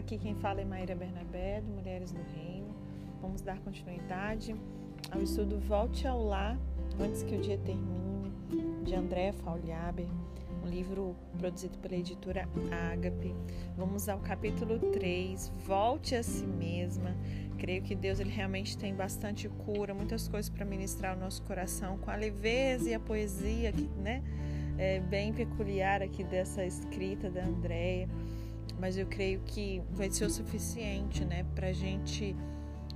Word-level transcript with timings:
aqui 0.00 0.16
quem 0.16 0.34
fala 0.34 0.62
é 0.62 0.64
Maíra 0.64 0.94
Bernabé, 0.94 1.60
do 1.60 1.70
Mulheres 1.72 2.10
do 2.10 2.22
Reino. 2.34 2.74
Vamos 3.20 3.42
dar 3.42 3.58
continuidade 3.60 4.56
ao 5.10 5.22
estudo 5.22 5.58
Volte 5.58 6.08
ao 6.08 6.24
Lar 6.24 6.58
Antes 6.98 7.22
que 7.22 7.36
o 7.36 7.40
Dia 7.40 7.58
Termine, 7.58 8.32
de 8.82 8.94
André 8.94 9.32
Faulhaber, 9.32 10.06
um 10.64 10.68
livro 10.68 11.14
produzido 11.38 11.78
pela 11.78 11.96
editora 11.96 12.48
Ágape. 12.92 13.34
Vamos 13.76 14.08
ao 14.08 14.18
capítulo 14.20 14.78
3, 14.90 15.52
Volte 15.66 16.14
a 16.14 16.22
si 16.22 16.46
mesma. 16.46 17.14
Creio 17.58 17.82
que 17.82 17.94
Deus 17.94 18.20
ele 18.20 18.30
realmente 18.30 18.78
tem 18.78 18.94
bastante 18.94 19.50
cura, 19.50 19.92
muitas 19.92 20.26
coisas 20.28 20.48
para 20.48 20.64
ministrar 20.64 21.12
ao 21.12 21.20
nosso 21.20 21.42
coração, 21.42 21.98
com 21.98 22.10
a 22.10 22.16
leveza 22.16 22.88
e 22.88 22.94
a 22.94 23.00
poesia 23.00 23.70
que, 23.70 23.86
né, 23.98 24.22
é 24.78 24.98
bem 24.98 25.30
peculiar 25.34 26.02
aqui 26.02 26.24
dessa 26.24 26.64
escrita 26.64 27.28
da 27.28 27.44
Andréia 27.44 28.08
mas 28.78 28.96
eu 28.96 29.06
creio 29.06 29.40
que 29.40 29.82
vai 29.90 30.10
ser 30.10 30.24
o 30.24 30.30
suficiente, 30.30 31.24
né, 31.24 31.44
para 31.54 31.72
gente 31.72 32.36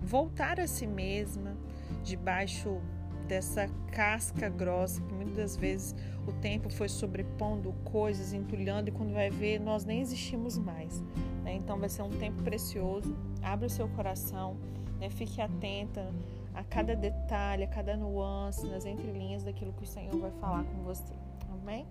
voltar 0.03 0.61
a 0.61 0.67
si 0.67 0.87
mesma 0.87 1.57
debaixo 2.03 2.81
dessa 3.27 3.69
casca 3.91 4.49
grossa 4.49 5.01
que 5.03 5.13
muitas 5.15 5.57
vezes 5.57 5.95
o 6.27 6.33
tempo 6.33 6.71
foi 6.71 6.89
sobrepondo 6.89 7.73
coisas, 7.85 8.33
entulhando 8.33 8.89
e 8.89 8.93
quando 8.93 9.13
vai 9.13 9.31
ver 9.31 9.59
nós 9.59 9.85
nem 9.85 10.01
existimos 10.01 10.59
mais. 10.59 11.03
Né? 11.43 11.55
Então 11.55 11.79
vai 11.79 11.89
ser 11.89 12.03
um 12.03 12.11
tempo 12.11 12.43
precioso. 12.43 13.17
Abra 13.43 13.67
o 13.67 13.71
seu 13.71 13.89
coração, 13.89 14.57
né? 14.99 15.09
fique 15.11 15.41
atenta 15.41 16.13
a 16.55 16.63
cada 16.63 16.95
detalhe, 16.95 17.65
a 17.65 17.67
cada 17.67 17.97
nuance, 17.97 18.67
nas 18.67 18.85
entrelinhas 18.85 19.43
daquilo 19.43 19.73
que 19.73 19.83
o 19.83 19.87
Senhor 19.87 20.17
vai 20.19 20.31
falar 20.33 20.65
com 20.65 20.83
você. 20.83 21.15
Amém? 21.51 21.87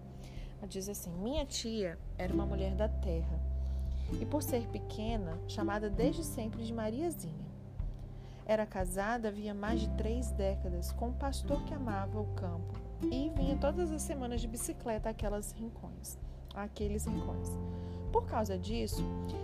Ela 0.59 0.67
diz 0.67 0.87
assim: 0.87 1.11
Minha 1.21 1.45
tia 1.45 1.97
era 2.17 2.33
uma 2.33 2.45
mulher 2.45 2.73
da 2.75 2.87
terra 2.87 3.52
e, 4.19 4.25
por 4.25 4.43
ser 4.43 4.67
pequena, 4.67 5.39
chamada 5.47 5.89
desde 5.89 6.23
sempre 6.23 6.63
de 6.63 6.73
Mariazinha. 6.73 7.53
Era 8.45 8.65
casada 8.65 9.29
havia 9.29 9.53
mais 9.53 9.79
de 9.81 9.89
três 9.91 10.31
décadas 10.31 10.91
com 10.91 11.09
um 11.09 11.13
pastor 11.13 11.63
que 11.63 11.73
amava 11.73 12.19
o 12.19 12.27
campo 12.35 12.79
e 13.03 13.29
vinha 13.29 13.55
todas 13.57 13.91
as 13.91 14.01
semanas 14.01 14.41
de 14.41 14.47
bicicleta 14.47 15.09
àquelas 15.09 15.51
rincões, 15.53 16.17
àqueles 16.53 17.05
rincões. 17.05 17.49
Por 18.11 18.25
causa 18.25 18.57
disso, 18.57 19.03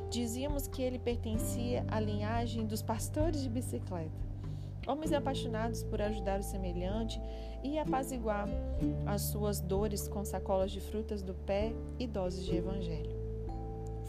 dizíamos 0.10 0.68
que 0.68 0.82
ele 0.82 1.00
pertencia 1.00 1.86
à 1.88 2.00
linhagem 2.00 2.68
dos 2.68 2.82
pastores 2.82 3.42
de 3.42 3.50
bicicleta, 3.50 4.12
homens 4.86 5.14
apaixonados 5.14 5.82
por 5.84 6.02
ajudar 6.02 6.40
o 6.40 6.44
semelhante 6.44 7.20
e 7.64 7.80
apaziguar 7.80 8.48
as 9.06 9.22
suas 9.24 9.60
dores 9.60 10.08
com 10.08 10.24
sacolas 10.24 10.72
de 10.72 10.82
frutas 10.82 11.22
do 11.22 11.34
pé 11.34 11.74
e 11.98 12.06
doses 12.06 12.46
de 12.46 12.56
evangelho. 12.56 13.19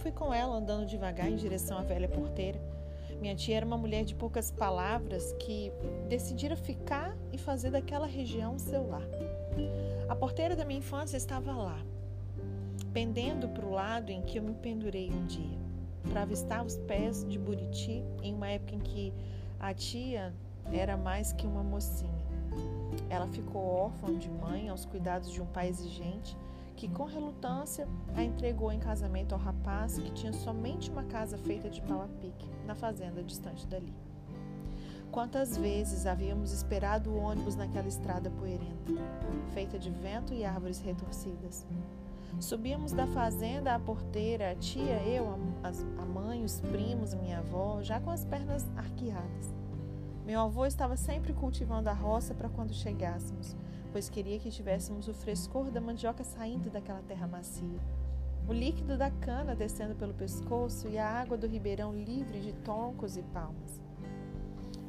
Fui 0.01 0.11
com 0.11 0.33
ela 0.33 0.57
andando 0.57 0.87
devagar 0.87 1.31
em 1.31 1.37
direção 1.37 1.77
à 1.77 1.83
velha 1.83 2.09
porteira. 2.09 2.59
Minha 3.21 3.35
tia 3.35 3.59
era 3.59 3.67
uma 3.67 3.77
mulher 3.77 4.03
de 4.03 4.15
poucas 4.15 4.51
palavras 4.51 5.35
que 5.35 5.71
decidira 6.09 6.57
ficar 6.57 7.15
e 7.31 7.37
fazer 7.37 7.71
daquela 7.71 8.07
região 8.07 8.59
seu 8.59 8.89
lar. 8.89 9.07
A 10.09 10.17
porteira 10.17 10.57
da 10.57 10.65
minha 10.65 10.79
infância 10.79 11.19
estava 11.19 11.53
lá, 11.53 11.79
pendendo 12.95 13.47
para 13.51 13.67
o 13.67 13.71
lado 13.71 14.11
em 14.11 14.23
que 14.23 14.39
eu 14.39 14.43
me 14.43 14.55
pendurei 14.55 15.11
um 15.11 15.27
dia, 15.27 15.59
para 16.09 16.23
avistar 16.23 16.65
os 16.65 16.79
pés 16.79 17.27
de 17.29 17.39
Buriti 17.39 18.03
em 18.23 18.33
uma 18.33 18.49
época 18.49 18.75
em 18.75 18.81
que 18.81 19.13
a 19.59 19.75
tia 19.75 20.33
era 20.73 20.97
mais 20.97 21.31
que 21.31 21.47
uma 21.47 21.63
mocinha. 21.63 22.25
Ela 23.11 23.27
ficou 23.27 23.63
órfã 23.63 24.17
de 24.19 24.31
mãe 24.31 24.71
aos 24.71 24.87
cuidados 24.87 25.31
de 25.31 25.43
um 25.43 25.47
pai 25.47 25.69
exigente 25.69 26.39
que 26.81 26.89
com 26.89 27.05
relutância 27.05 27.87
a 28.17 28.25
entregou 28.25 28.73
em 28.73 28.79
casamento 28.79 29.35
ao 29.35 29.39
rapaz 29.39 29.99
que 29.99 30.11
tinha 30.13 30.33
somente 30.33 30.91
uma 30.91 31.05
casa 31.05 31.37
feita 31.37 31.69
de 31.69 31.83
pau 31.83 32.01
a 32.01 32.09
pique, 32.09 32.49
na 32.67 32.75
fazenda 32.75 33.23
distante 33.23 33.67
dali. 33.67 33.93
Quantas 35.11 35.59
vezes 35.59 36.07
havíamos 36.07 36.53
esperado 36.55 37.11
o 37.11 37.19
ônibus 37.19 37.55
naquela 37.55 37.87
estrada 37.87 38.31
poeirenta, 38.31 38.95
feita 39.53 39.79
de 39.79 39.91
vento 39.91 40.33
e 40.33 40.43
árvores 40.43 40.81
retorcidas. 40.81 41.67
Subíamos 42.39 42.93
da 42.93 43.07
fazenda 43.09 43.75
à 43.75 43.79
porteira, 43.79 44.53
a 44.53 44.55
tia, 44.55 45.03
eu, 45.03 45.39
a 45.63 46.05
mãe, 46.07 46.43
os 46.43 46.61
primos, 46.63 47.13
minha 47.13 47.41
avó, 47.41 47.83
já 47.83 48.01
com 48.01 48.09
as 48.09 48.25
pernas 48.25 48.67
arqueadas. 48.75 49.53
Meu 50.25 50.41
avô 50.41 50.65
estava 50.65 50.97
sempre 50.97 51.35
cultivando 51.35 51.91
a 51.91 51.93
roça 51.93 52.33
para 52.33 52.49
quando 52.49 52.73
chegássemos, 52.73 53.55
pois 53.93 54.09
queria 54.09 54.39
que 54.39 54.51
tivéssemos 54.51 55.09
o 55.09 55.15
frescor 55.15 55.71
da 55.71 55.81
mandioca 55.81 56.25
saindo 56.25 56.71
daquela 56.71 57.03
terra 57.03 57.27
macia, 57.27 57.81
o 58.49 58.53
líquido 58.53 58.97
da 58.97 59.11
cana 59.11 59.55
descendo 59.55 59.95
pelo 59.95 60.15
pescoço 60.15 60.89
e 60.89 60.99
a 60.99 61.09
água 61.09 61.37
do 61.37 61.47
ribeirão 61.47 61.95
livre 61.95 62.41
de 62.41 62.53
toncos 62.53 63.17
e 63.17 63.23
palmas. 63.23 63.81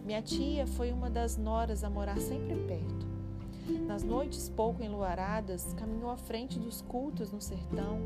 Minha 0.03 0.21
tia 0.21 0.65
foi 0.65 0.91
uma 0.91 1.09
das 1.09 1.37
noras 1.37 1.83
a 1.83 1.89
morar 1.89 2.19
sempre 2.19 2.55
perto. 2.67 3.07
Nas 3.87 4.03
noites 4.03 4.49
pouco 4.49 4.83
enluaradas, 4.83 5.73
caminhou 5.73 6.09
à 6.09 6.17
frente 6.17 6.57
dos 6.57 6.81
cultos 6.81 7.31
no 7.31 7.39
sertão, 7.39 7.99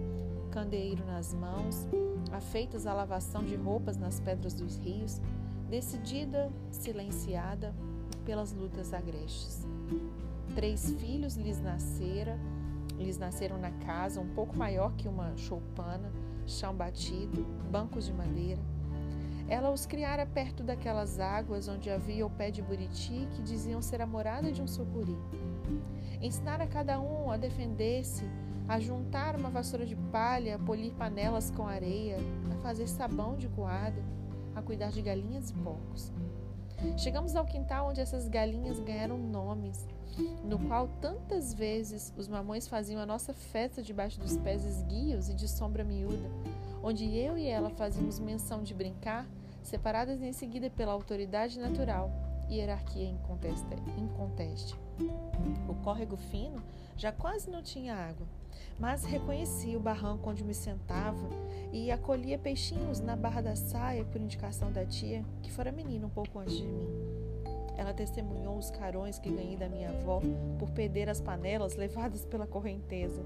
candeeiro 0.52 1.06
nas 1.06 1.34
mãos, 1.34 1.88
afeitas 2.32 2.86
à 2.86 2.94
lavação 2.94 3.44
de 3.44 3.56
roupas 3.56 3.98
nas 3.98 4.20
pedras 4.20 4.54
dos 4.54 4.78
rios, 4.78 5.22
decidida, 5.70 6.52
silenciada 6.70 7.74
pelas 8.26 8.52
lutas 8.52 8.94
agrestes. 8.94 9.66
Três 10.56 10.90
filhos 10.94 11.36
lhes 11.36 11.60
nasceram, 11.60 12.40
lhes 12.98 13.18
nasceram 13.18 13.58
na 13.58 13.72
casa, 13.72 14.22
um 14.22 14.30
pouco 14.30 14.58
maior 14.58 14.96
que 14.96 15.06
uma 15.06 15.36
choupana, 15.36 16.10
chão 16.48 16.74
batido, 16.74 17.44
bancos 17.70 18.06
de 18.06 18.14
madeira. 18.14 18.62
Ela 19.50 19.70
os 19.70 19.86
criara 19.86 20.26
perto 20.26 20.64
daquelas 20.64 21.20
águas 21.20 21.68
onde 21.68 21.90
havia 21.90 22.26
o 22.26 22.30
pé 22.30 22.50
de 22.50 22.62
buriti 22.62 23.28
que 23.36 23.42
diziam 23.42 23.82
ser 23.82 24.02
a 24.02 24.08
morada 24.08 24.50
de 24.50 24.62
um 24.62 24.68
sucuri. 24.68 25.18
Ensinara 26.22 26.66
cada 26.66 27.02
um 27.02 27.30
a 27.30 27.36
defender-se, 27.36 28.24
a 28.66 28.80
juntar 28.80 29.36
uma 29.36 29.50
vassoura 29.50 29.86
de 29.86 29.96
palha, 29.96 30.56
a 30.56 30.60
polir 30.60 30.94
panelas 30.94 31.52
com 31.52 31.68
areia, 31.68 32.18
a 32.52 32.64
fazer 32.64 32.88
sabão 32.88 33.36
de 33.36 33.50
coada, 33.50 34.02
a 34.56 34.62
cuidar 34.62 34.90
de 34.90 35.02
galinhas 35.02 35.50
e 35.50 35.54
porcos. 35.54 36.14
Chegamos 36.98 37.36
ao 37.36 37.46
quintal 37.46 37.90
onde 37.90 38.00
essas 38.00 38.28
galinhas 38.28 38.80
ganharam 38.80 39.18
nomes, 39.18 39.86
no 40.44 40.60
qual 40.60 40.88
tantas 41.02 41.54
vezes 41.54 42.14
os 42.18 42.28
mamões 42.28 42.68
faziam 42.68 43.02
a 43.02 43.06
nossa 43.06 43.34
festa 43.34 43.82
debaixo 43.82 44.20
dos 44.20 44.38
pés 44.38 44.64
esguios 44.64 45.30
e 45.30 45.34
de 45.34 45.48
sombra 45.48 45.84
miúda, 45.84 46.30
onde 46.84 47.06
eu 47.16 47.38
e 47.38 47.48
ela 47.48 47.70
fazíamos 47.70 48.20
menção 48.20 48.64
de 48.64 48.74
brincar, 48.74 49.28
separadas 49.64 50.22
em 50.22 50.32
seguida 50.32 50.70
pela 50.70 50.94
autoridade 50.94 51.60
natural 51.60 52.12
e 52.50 52.56
hierarquia 52.56 53.10
inconteste. 53.98 54.76
O 55.68 55.74
córrego 55.84 56.16
fino 56.16 56.62
já 56.96 57.12
quase 57.12 57.50
não 57.50 57.62
tinha 57.62 57.96
água, 57.96 58.26
mas 58.80 59.04
reconhecia 59.04 59.78
o 59.78 59.82
barranco 59.82 60.30
onde 60.30 60.44
me 60.44 60.54
sentava 60.54 61.28
e 61.74 61.92
acolhia 61.92 62.38
peixinhos 62.38 63.00
na 63.00 63.16
barra 63.16 63.42
da 63.42 63.56
saia 63.56 64.06
por 64.06 64.22
indicação 64.22 64.72
da 64.72 64.86
tia, 64.86 65.26
que 65.42 65.52
fora 65.52 65.72
menina 65.72 66.06
um 66.08 66.10
pouco 66.10 66.40
antes 66.40 66.56
de 66.56 66.64
mim. 66.64 66.88
Ela 67.78 67.94
testemunhou 67.94 68.58
os 68.58 68.72
carões 68.72 69.20
que 69.20 69.30
ganhei 69.30 69.58
da 69.58 69.68
minha 69.68 69.90
avó 69.90 70.22
por 70.58 70.72
perder 70.72 71.10
as 71.10 71.20
panelas 71.20 71.76
levadas 71.76 72.26
pela 72.26 72.48
correnteza. 72.48 73.22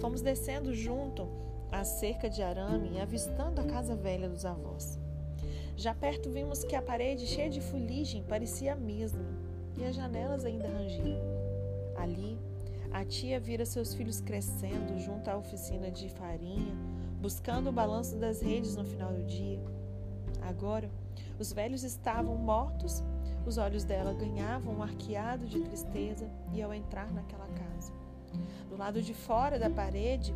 Fomos 0.00 0.20
descendo 0.20 0.74
junto 0.74 1.26
à 1.70 1.84
cerca 1.84 2.28
de 2.28 2.42
arame 2.42 2.92
e 2.94 3.00
avistando 3.00 3.60
a 3.60 3.64
casa 3.64 3.96
velha 3.96 4.28
dos 4.28 4.44
avós. 4.44 4.98
Já 5.76 5.94
perto 5.94 6.30
vimos 6.30 6.62
que 6.64 6.76
a 6.76 6.82
parede 6.82 7.26
cheia 7.26 7.48
de 7.48 7.60
fuligem 7.60 8.22
parecia 8.22 8.74
a 8.74 8.76
mesma 8.76 9.24
e 9.78 9.84
as 9.84 9.96
janelas 9.96 10.44
ainda 10.44 10.68
rangiam. 10.68 11.20
Ali, 11.96 12.38
a 12.92 13.04
tia 13.04 13.40
vira 13.40 13.64
seus 13.64 13.94
filhos 13.94 14.20
crescendo 14.20 14.98
junto 14.98 15.28
à 15.28 15.36
oficina 15.36 15.90
de 15.90 16.10
farinha, 16.10 16.76
buscando 17.20 17.70
o 17.70 17.72
balanço 17.72 18.16
das 18.16 18.42
redes 18.42 18.76
no 18.76 18.84
final 18.84 19.12
do 19.12 19.22
dia. 19.22 19.58
Agora, 20.42 20.90
os 21.38 21.52
velhos 21.52 21.84
estavam 21.84 22.36
mortos 22.36 23.02
os 23.46 23.58
olhos 23.58 23.84
dela 23.84 24.12
ganhavam 24.12 24.74
um 24.74 24.82
arqueado 24.82 25.46
de 25.46 25.60
tristeza 25.60 26.28
e 26.52 26.62
ao 26.62 26.72
entrar 26.72 27.12
naquela 27.12 27.46
casa. 27.48 27.92
Do 28.68 28.76
lado 28.76 29.02
de 29.02 29.12
fora 29.12 29.58
da 29.58 29.68
parede, 29.68 30.34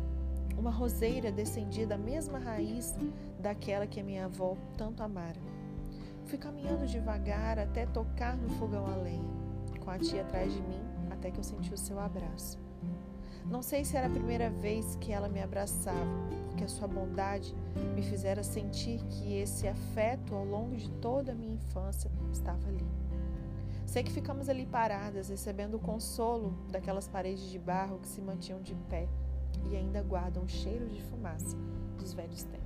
uma 0.57 0.71
roseira 0.71 1.31
descendia 1.31 1.87
da 1.87 1.97
mesma 1.97 2.39
raiz 2.39 2.95
daquela 3.39 3.87
que 3.87 4.01
minha 4.01 4.25
avó 4.25 4.57
tanto 4.77 5.03
amara. 5.03 5.39
Fui 6.25 6.37
caminhando 6.37 6.85
devagar 6.85 7.57
até 7.57 7.85
tocar 7.85 8.35
no 8.35 8.49
fogão 8.49 8.85
a 8.85 8.95
lenha, 8.95 9.23
com 9.79 9.89
a 9.89 9.97
tia 9.97 10.21
atrás 10.21 10.51
de 10.51 10.61
mim, 10.61 10.81
até 11.09 11.31
que 11.31 11.39
eu 11.39 11.43
senti 11.43 11.73
o 11.73 11.77
seu 11.77 11.99
abraço. 11.99 12.59
Não 13.49 13.61
sei 13.61 13.85
se 13.85 13.95
era 13.95 14.07
a 14.07 14.09
primeira 14.09 14.49
vez 14.49 14.97
que 14.97 15.13
ela 15.13 15.29
me 15.29 15.41
abraçava, 15.41 15.97
porque 16.47 16.65
a 16.65 16.67
sua 16.67 16.87
bondade 16.87 17.55
me 17.95 18.01
fizera 18.01 18.43
sentir 18.43 19.01
que 19.05 19.35
esse 19.37 19.67
afeto 19.67 20.35
ao 20.35 20.43
longo 20.43 20.75
de 20.75 20.89
toda 20.89 21.31
a 21.31 21.35
minha 21.35 21.55
infância 21.55 22.11
estava 22.31 22.67
ali. 22.67 22.85
Sei 23.85 24.03
que 24.03 24.11
ficamos 24.11 24.49
ali 24.49 24.65
paradas, 24.65 25.29
recebendo 25.29 25.75
o 25.75 25.79
consolo 25.79 26.53
daquelas 26.69 27.07
paredes 27.07 27.49
de 27.49 27.57
barro 27.57 27.99
que 27.99 28.07
se 28.07 28.19
mantinham 28.19 28.61
de 28.61 28.75
pé 28.89 29.07
e 29.71 29.77
ainda 29.77 30.03
guardam 30.03 30.43
o 30.43 30.49
cheiro 30.49 30.87
de 30.89 31.01
fumaça 31.03 31.55
dos 31.97 32.13
velhos 32.13 32.43
tempos. 32.43 32.56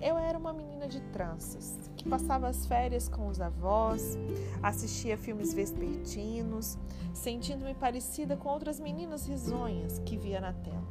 Eu 0.00 0.16
era 0.16 0.38
uma 0.38 0.52
menina 0.52 0.88
de 0.88 1.00
tranças, 1.12 1.90
que 1.96 2.08
passava 2.08 2.48
as 2.48 2.66
férias 2.66 3.08
com 3.08 3.28
os 3.28 3.40
avós, 3.40 4.18
assistia 4.62 5.18
filmes 5.18 5.52
vespertinos, 5.52 6.78
sentindo-me 7.12 7.74
parecida 7.74 8.36
com 8.36 8.48
outras 8.48 8.80
meninas 8.80 9.26
risonhas 9.26 9.98
que 10.00 10.16
via 10.16 10.40
na 10.40 10.52
tela. 10.52 10.88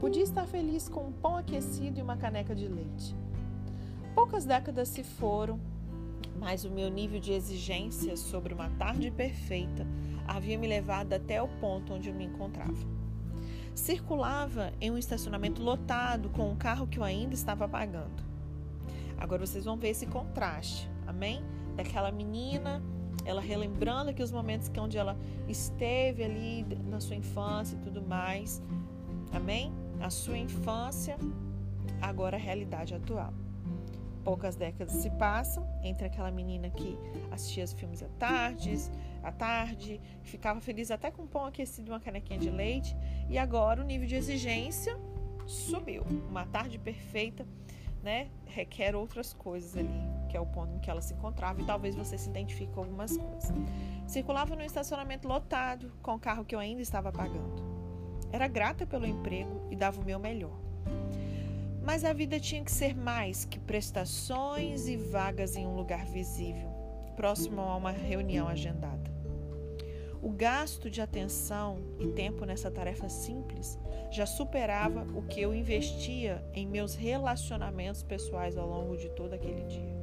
Podia 0.00 0.22
estar 0.22 0.46
feliz 0.46 0.88
com 0.88 1.08
um 1.08 1.12
pão 1.12 1.36
aquecido 1.36 1.98
e 1.98 2.02
uma 2.02 2.16
caneca 2.16 2.54
de 2.54 2.68
leite. 2.68 3.14
Poucas 4.14 4.44
décadas 4.44 4.88
se 4.88 5.02
foram, 5.02 5.60
mas 6.38 6.64
o 6.64 6.70
meu 6.70 6.88
nível 6.88 7.20
de 7.20 7.32
exigência 7.32 8.16
sobre 8.16 8.54
uma 8.54 8.70
tarde 8.70 9.10
perfeita 9.10 9.86
havia 10.26 10.56
me 10.56 10.68
levado 10.68 11.12
até 11.12 11.42
o 11.42 11.48
ponto 11.60 11.94
onde 11.94 12.08
eu 12.08 12.14
me 12.14 12.24
encontrava. 12.24 12.99
Circulava 13.74 14.72
em 14.80 14.90
um 14.90 14.98
estacionamento 14.98 15.62
lotado 15.62 16.28
com 16.30 16.50
um 16.50 16.56
carro 16.56 16.86
que 16.86 16.98
eu 16.98 17.04
ainda 17.04 17.34
estava 17.34 17.68
pagando. 17.68 18.22
Agora 19.18 19.46
vocês 19.46 19.64
vão 19.64 19.76
ver 19.76 19.90
esse 19.90 20.06
contraste, 20.06 20.90
amém? 21.06 21.42
Daquela 21.76 22.10
menina, 22.10 22.82
ela 23.24 23.40
relembrando 23.40 24.10
aqui 24.10 24.22
os 24.22 24.32
momentos 24.32 24.68
que 24.68 24.80
onde 24.80 24.96
ela 24.96 25.16
esteve 25.48 26.24
ali 26.24 26.64
na 26.86 27.00
sua 27.00 27.16
infância 27.16 27.76
e 27.76 27.78
tudo 27.78 28.02
mais. 28.02 28.62
Amém? 29.32 29.72
A 30.00 30.10
sua 30.10 30.38
infância, 30.38 31.18
agora 32.00 32.36
a 32.36 32.40
realidade 32.40 32.94
atual. 32.94 33.32
Poucas 34.24 34.56
décadas 34.56 34.94
se 34.94 35.10
passam 35.10 35.66
entre 35.82 36.06
aquela 36.06 36.30
menina 36.30 36.68
que 36.70 36.98
assistia 37.30 37.64
os 37.64 37.72
filmes 37.72 38.02
à 38.02 38.08
tarde, 38.18 38.72
à 39.22 39.32
tarde, 39.32 40.00
ficava 40.22 40.60
feliz 40.60 40.90
até 40.90 41.10
com 41.10 41.22
um 41.22 41.26
pão 41.26 41.44
aquecido 41.44 41.88
e 41.88 41.92
uma 41.92 42.00
canequinha 42.00 42.38
de 42.38 42.50
leite, 42.50 42.96
e 43.28 43.38
agora 43.38 43.80
o 43.80 43.84
nível 43.84 44.06
de 44.06 44.14
exigência 44.14 44.98
subiu. 45.46 46.02
Uma 46.28 46.46
tarde 46.46 46.78
perfeita, 46.78 47.46
né, 48.02 48.28
requer 48.46 48.94
outras 48.94 49.32
coisas 49.32 49.76
ali, 49.76 49.88
que 50.28 50.36
é 50.36 50.40
o 50.40 50.46
ponto 50.46 50.74
em 50.74 50.78
que 50.78 50.90
ela 50.90 51.02
se 51.02 51.12
encontrava, 51.12 51.60
e 51.60 51.64
talvez 51.64 51.94
você 51.94 52.16
se 52.16 52.28
identifique 52.28 52.72
com 52.72 52.80
algumas 52.80 53.16
coisas. 53.16 53.52
Circulava 54.06 54.56
no 54.56 54.62
estacionamento 54.62 55.28
lotado, 55.28 55.92
com 56.02 56.14
o 56.14 56.18
carro 56.18 56.44
que 56.44 56.54
eu 56.54 56.58
ainda 56.58 56.80
estava 56.80 57.12
pagando. 57.12 57.62
Era 58.32 58.46
grata 58.46 58.86
pelo 58.86 59.06
emprego 59.06 59.66
e 59.70 59.76
dava 59.76 60.00
o 60.00 60.04
meu 60.04 60.18
melhor. 60.18 60.58
Mas 61.82 62.04
a 62.04 62.12
vida 62.12 62.38
tinha 62.38 62.62
que 62.62 62.70
ser 62.70 62.94
mais 62.94 63.44
que 63.44 63.58
prestações 63.58 64.86
e 64.86 64.96
vagas 64.96 65.56
em 65.56 65.66
um 65.66 65.74
lugar 65.74 66.06
visível, 66.06 66.68
próximo 67.16 67.60
a 67.60 67.76
uma 67.76 67.90
reunião 67.90 68.46
agendada. 68.46 68.99
O 70.22 70.28
gasto 70.28 70.90
de 70.90 71.00
atenção 71.00 71.78
e 71.98 72.08
tempo 72.08 72.44
nessa 72.44 72.70
tarefa 72.70 73.08
simples 73.08 73.78
já 74.10 74.26
superava 74.26 75.06
o 75.14 75.22
que 75.22 75.40
eu 75.40 75.54
investia 75.54 76.44
em 76.52 76.66
meus 76.66 76.94
relacionamentos 76.94 78.02
pessoais 78.02 78.56
ao 78.58 78.68
longo 78.68 78.98
de 78.98 79.08
todo 79.10 79.32
aquele 79.32 79.62
dia. 79.64 79.96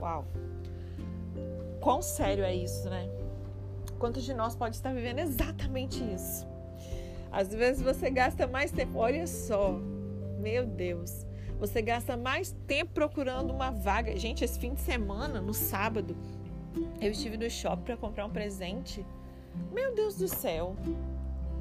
Uau! 0.00 0.24
Quão 1.80 2.00
sério 2.00 2.42
é 2.42 2.54
isso, 2.54 2.88
né? 2.88 3.08
Quantos 3.98 4.24
de 4.24 4.32
nós 4.32 4.56
pode 4.56 4.76
estar 4.76 4.94
vivendo 4.94 5.18
exatamente 5.18 6.02
isso? 6.02 6.46
Às 7.30 7.48
vezes 7.48 7.82
você 7.82 8.08
gasta 8.08 8.46
mais 8.46 8.70
tempo, 8.70 8.98
olha 8.98 9.26
só, 9.26 9.72
meu 10.38 10.64
Deus. 10.64 11.26
Você 11.58 11.82
gasta 11.82 12.16
mais 12.16 12.52
tempo 12.66 12.92
procurando 12.92 13.52
uma 13.52 13.70
vaga. 13.70 14.16
Gente, 14.16 14.44
esse 14.44 14.58
fim 14.58 14.74
de 14.74 14.80
semana, 14.80 15.40
no 15.40 15.52
sábado, 15.52 16.16
eu 17.00 17.10
estive 17.10 17.36
no 17.36 17.48
shopping 17.50 17.82
para 17.82 17.96
comprar 17.96 18.26
um 18.26 18.30
presente. 18.30 19.04
Meu 19.72 19.94
Deus 19.94 20.16
do 20.16 20.28
céu. 20.28 20.76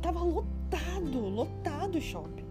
Tava 0.01 0.19
lotado, 0.19 1.19
lotado 1.19 1.97
o 1.97 2.01
shopping. 2.01 2.45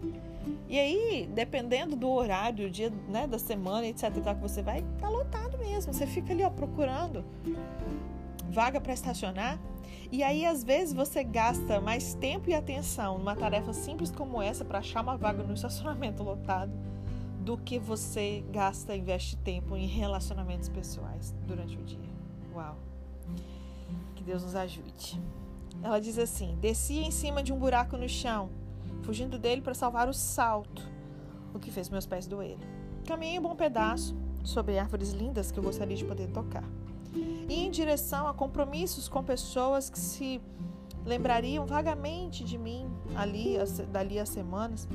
E 0.69 0.79
aí, 0.79 1.29
dependendo 1.33 1.95
do 1.95 2.09
horário, 2.09 2.65
do 2.65 2.69
dia, 2.69 2.91
né, 3.09 3.27
da 3.27 3.39
semana, 3.39 3.85
etc, 3.87 4.11
que 4.11 4.41
você 4.41 4.61
vai, 4.61 4.83
tá 4.99 5.09
lotado 5.09 5.57
mesmo. 5.57 5.93
Você 5.93 6.05
fica 6.05 6.33
ali, 6.33 6.43
ó, 6.43 6.49
procurando 6.49 7.23
vaga 8.49 8.79
para 8.79 8.93
estacionar. 8.93 9.59
E 10.11 10.23
aí, 10.23 10.45
às 10.45 10.63
vezes, 10.63 10.93
você 10.93 11.23
gasta 11.23 11.81
mais 11.81 12.13
tempo 12.15 12.49
e 12.49 12.53
atenção 12.53 13.17
numa 13.17 13.35
tarefa 13.35 13.73
simples 13.73 14.11
como 14.11 14.41
essa 14.41 14.63
para 14.63 14.79
achar 14.79 15.01
uma 15.01 15.17
vaga 15.17 15.43
no 15.43 15.53
estacionamento 15.53 16.23
lotado 16.23 16.71
do 17.41 17.57
que 17.57 17.79
você 17.79 18.43
gasta 18.51 18.95
investe 18.95 19.37
tempo 19.37 19.75
em 19.75 19.85
relacionamentos 19.85 20.67
pessoais 20.69 21.33
durante 21.45 21.77
o 21.77 21.83
dia. 21.83 22.06
Uau! 22.57 22.75
Que 24.15 24.23
Deus 24.23 24.43
nos 24.43 24.55
ajude. 24.55 25.21
Ela 25.83 25.99
diz 25.99 26.17
assim: 26.17 26.57
descia 26.59 27.05
em 27.05 27.11
cima 27.11 27.43
de 27.43 27.53
um 27.53 27.59
buraco 27.59 27.95
no 27.95 28.09
chão, 28.09 28.49
fugindo 29.03 29.37
dele 29.37 29.61
para 29.61 29.75
salvar 29.75 30.09
o 30.09 30.13
salto, 30.13 30.81
o 31.53 31.59
que 31.59 31.69
fez 31.69 31.87
meus 31.87 32.07
pés 32.07 32.25
doerem. 32.25 32.57
Caminhei 33.05 33.37
um 33.37 33.43
bom 33.43 33.55
pedaço 33.55 34.17
sobre 34.43 34.79
árvores 34.79 35.11
lindas 35.11 35.51
que 35.51 35.59
eu 35.59 35.63
gostaria 35.63 35.95
de 35.95 36.03
poder 36.03 36.29
tocar 36.29 36.67
e 37.49 37.65
em 37.65 37.71
direção 37.71 38.27
a 38.27 38.33
compromissos 38.33 39.07
com 39.07 39.23
pessoas 39.23 39.89
que 39.89 39.99
se 39.99 40.41
lembrariam 41.05 41.65
vagamente 41.65 42.43
de 42.43 42.57
mim 42.57 42.85
ali, 43.15 43.55
dali 43.91 44.19
a 44.19 44.25
semanas 44.25 44.87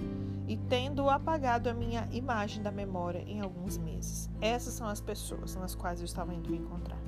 e 0.47 0.57
tendo 0.57 1.09
apagado 1.09 1.71
a 1.71 1.75
minha 1.75 2.07
imagem 2.13 2.63
da 2.63 2.71
memória 2.71 3.25
em 3.27 3.41
alguns 3.41 3.79
meses. 3.79 4.29
Essas 4.41 4.75
são 4.75 4.87
as 4.87 5.01
pessoas 5.01 5.55
nas 5.57 5.75
quais 5.75 6.01
eu 6.01 6.05
estava 6.05 6.35
indo 6.35 6.51
me 6.51 6.59
encontrar. 6.59 6.99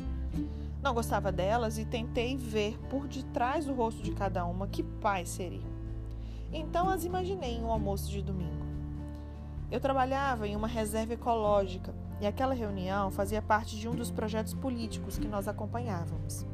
Não 0.83 0.93
gostava 0.93 1.33
delas 1.33 1.79
e 1.79 1.85
tentei 1.85 2.37
ver 2.37 2.79
por 2.91 3.09
detrás 3.09 3.65
do 3.65 3.73
rosto 3.73 4.03
de 4.03 4.13
cada 4.13 4.45
uma 4.45 4.69
que 4.69 4.83
pais 4.83 5.31
seriam. 5.31 5.73
Então 6.53 6.89
as 6.89 7.05
imaginei 7.05 7.55
em 7.57 7.65
um 7.65 7.71
almoço 7.73 8.11
de 8.11 8.23
domingo. 8.23 8.65
Eu 9.71 9.81
trabalhava 9.81 10.47
em 10.47 10.55
uma 10.55 10.69
reserva 10.69 11.15
ecológica 11.15 11.95
e 12.21 12.27
aquela 12.27 12.55
reunião 12.55 13.11
fazia 13.11 13.43
parte 13.43 13.77
de 13.77 13.89
um 13.89 13.95
dos 13.95 14.11
projetos 14.11 14.55
políticos 14.55 15.19
que 15.19 15.27
nós 15.27 15.49
acompanhávamos. 15.49 16.47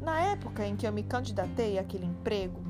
Na 0.00 0.20
época 0.20 0.66
em 0.66 0.76
que 0.76 0.86
eu 0.86 0.92
me 0.92 1.02
candidatei 1.02 1.78
àquele 1.78 2.06
emprego, 2.06 2.60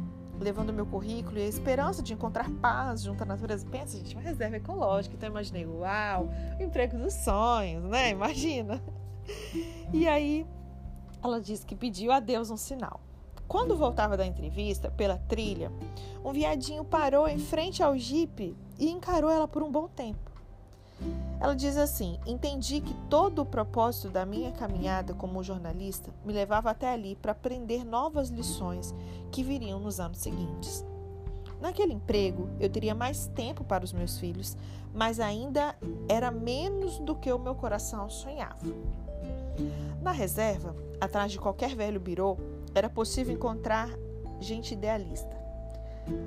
levando 0.40 0.73
meu 0.73 0.87
currículo 0.87 1.38
e 1.38 1.43
a 1.43 1.49
esperança 1.49 2.02
de 2.02 2.14
encontrar 2.14 2.49
paz 2.49 3.02
junto 3.02 3.23
à 3.23 3.26
natureza, 3.26 3.66
pensa, 3.70 3.99
gente, 3.99 4.14
uma 4.14 4.23
reserva 4.23 4.56
ecológica, 4.56 5.14
então 5.14 5.28
eu 5.28 5.32
imaginei, 5.32 5.66
uau, 5.66 6.31
o 6.58 6.62
emprego 6.62 6.96
dos 6.96 7.12
sonhos, 7.12 7.84
né? 7.84 8.11
Imagina. 8.11 8.82
E 9.92 10.06
aí 10.06 10.46
ela 11.22 11.40
disse 11.40 11.66
que 11.66 11.74
pediu 11.74 12.12
a 12.12 12.20
Deus 12.20 12.48
um 12.50 12.56
sinal. 12.56 13.00
Quando 13.49 13.76
voltava 13.76 14.16
da 14.16 14.25
entrevista, 14.25 14.92
pela 14.92 15.18
trilha, 15.18 15.72
um 16.25 16.32
viadinho 16.32 16.84
parou 16.84 17.26
em 17.26 17.38
frente 17.38 17.82
ao 17.82 17.99
jipe 17.99 18.56
e 18.78 18.88
encarou 18.88 19.28
ela 19.28 19.49
por 19.49 19.64
um 19.64 19.70
bom 19.72 19.88
tempo. 19.88 20.30
Ela 21.40 21.54
diz 21.54 21.76
assim: 21.76 22.18
Entendi 22.26 22.80
que 22.80 22.94
todo 23.08 23.42
o 23.42 23.46
propósito 23.46 24.08
da 24.08 24.25
minha 24.25 24.52
caminhada 24.52 25.14
como 25.14 25.42
jornalista 25.42 26.12
me 26.25 26.32
levava 26.32 26.70
até 26.70 26.92
ali 26.92 27.16
para 27.16 27.32
aprender 27.32 27.84
novas 27.84 28.28
lições 28.28 28.94
que 29.32 29.42
viriam 29.42 29.80
nos 29.80 29.99
anos 29.99 30.18
seguintes. 30.18 30.84
Naquele 31.60 31.92
emprego, 31.92 32.49
eu 32.58 32.70
teria 32.70 32.94
mais 32.94 33.26
tempo 33.28 33.64
para 33.64 33.84
os 33.84 33.92
meus 33.92 34.18
filhos, 34.18 34.56
mas 34.94 35.20
ainda 35.20 35.76
era 36.08 36.30
menos 36.30 36.99
do 36.99 37.14
que 37.14 37.32
o 37.32 37.38
meu 37.38 37.54
coração 37.54 38.08
sonhava. 38.08 38.64
Na 40.00 40.12
reserva, 40.12 40.75
atrás 41.00 41.33
de 41.33 41.38
qualquer 41.38 41.75
velho 41.75 42.00
birô, 42.00 42.38
era 42.75 42.88
possível 42.88 43.35
encontrar 43.35 43.90
gente 44.40 44.75
idealista. 44.75 45.38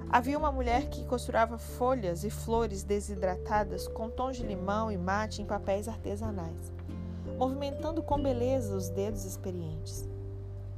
Havia 0.10 0.38
uma 0.38 0.51
mulher 0.51 0.88
que 0.89 1.06
costurava 1.06 1.58
folhas 1.58 2.24
e 2.24 2.30
flores 2.30 2.84
desidratadas 2.84 3.88
com 3.88 4.10
tons 4.10 4.38
de 4.38 4.44
limão 4.44 4.92
e 4.92 4.98
mate 4.98 5.42
em 5.42 5.46
papéis 5.46 5.88
artesanais, 5.88 6.72
movimentando 7.38 8.03
com 8.03 8.22
beleza 8.22 8.75
os 8.75 8.89
dedos 8.89 9.25
experientes. 9.25 10.08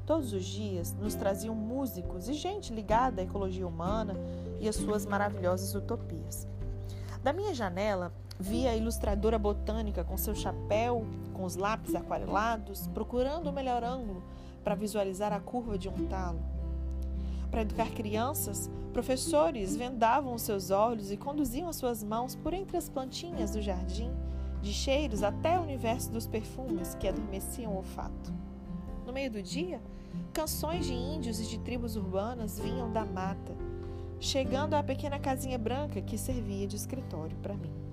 Todos 0.06 0.34
os 0.34 0.46
dias 0.46 0.94
nos 0.94 1.16
traziam 1.16 1.56
músicos 1.56 2.30
e 2.30 2.34
gente 2.34 2.74
ligada 2.74 3.22
à 3.22 3.26
ecologia 3.26 3.68
humana 3.68 4.16
e 4.60 4.70
às 4.70 4.76
suas 4.76 5.06
maravilhosas 5.06 5.74
utopias. 5.74 6.48
Da 7.24 7.34
minha 7.34 7.56
janela, 7.56 8.14
via 8.40 8.72
a 8.72 8.76
ilustradora 8.76 9.40
botânica 9.40 10.04
com 10.04 10.18
seu 10.18 10.36
chapéu, 10.36 11.06
com 11.34 11.44
os 11.44 11.56
lápis 11.56 11.96
aquarelados, 11.96 12.88
procurando 12.88 13.50
o 13.50 13.54
melhor 13.54 13.84
ângulo 13.84 14.24
para 14.64 14.76
visualizar 14.76 15.32
a 15.32 15.40
curva 15.40 15.78
de 15.78 15.88
um 15.88 16.08
talo 16.08 16.56
para 17.56 17.62
educar 17.62 17.90
crianças, 17.92 18.70
professores 18.92 19.78
vendavam 19.78 20.34
os 20.34 20.42
seus 20.42 20.72
olhos 20.72 21.10
e 21.10 21.16
conduziam 21.16 21.70
as 21.70 21.78
suas 21.78 22.04
mãos 22.04 22.36
por 22.36 22.54
entre 22.54 22.76
as 22.76 22.90
plantinhas 22.90 23.52
do 23.52 23.62
jardim, 23.62 24.12
de 24.62 24.74
cheiros 24.74 25.24
até 25.24 25.58
o 25.58 25.64
universo 25.64 26.12
dos 26.12 26.28
perfumes 26.28 26.96
que 26.96 27.08
adormeciam 27.08 27.72
o 27.72 27.78
olfato. 27.78 28.34
No 29.06 29.14
meio 29.14 29.32
do 29.32 29.42
dia, 29.42 29.80
canções 30.34 30.86
de 30.86 30.94
índios 30.94 31.40
e 31.40 31.46
de 31.46 31.58
tribos 31.60 31.96
urbanas 31.96 32.60
vinham 32.60 32.92
da 32.92 33.06
mata, 33.06 33.56
chegando 34.20 34.74
à 34.74 34.84
pequena 34.84 35.18
casinha 35.18 35.58
branca 35.58 36.02
que 36.02 36.18
servia 36.18 36.68
de 36.68 36.76
escritório 36.76 37.38
para 37.38 37.54
mim. 37.54 37.85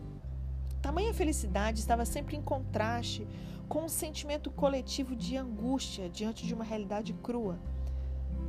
Tamanha 0.83 1.15
felicidade 1.15 1.81
estava 1.81 2.05
sempre 2.05 2.37
em 2.37 2.43
contraste 2.43 3.27
com 3.69 3.85
um 3.85 3.89
sentimento 3.89 4.51
coletivo 4.51 5.17
de 5.17 5.37
angústia 5.37 6.11
diante 6.11 6.47
de 6.47 6.53
uma 6.53 6.65
realidade 6.65 7.15
crua 7.15 7.59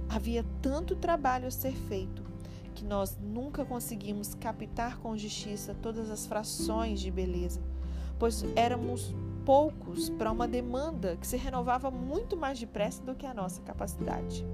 Havia 0.09 0.45
tanto 0.61 0.95
trabalho 0.95 1.47
a 1.47 1.51
ser 1.51 1.73
feito 1.73 2.23
que 2.75 2.83
nós 2.83 3.17
nunca 3.21 3.63
conseguimos 3.63 4.33
captar 4.35 4.97
com 4.97 5.17
justiça 5.17 5.75
todas 5.81 6.09
as 6.09 6.25
frações 6.25 6.99
de 6.99 7.11
beleza, 7.11 7.61
pois 8.17 8.43
éramos 8.55 9.13
poucos 9.45 10.09
para 10.09 10.31
uma 10.31 10.47
demanda 10.47 11.17
que 11.17 11.27
se 11.27 11.37
renovava 11.37 11.91
muito 11.91 12.35
mais 12.35 12.59
depressa 12.59 13.01
do 13.03 13.15
que 13.15 13.25
a 13.25 13.33
nossa 13.33 13.61
capacidade. 13.61 14.45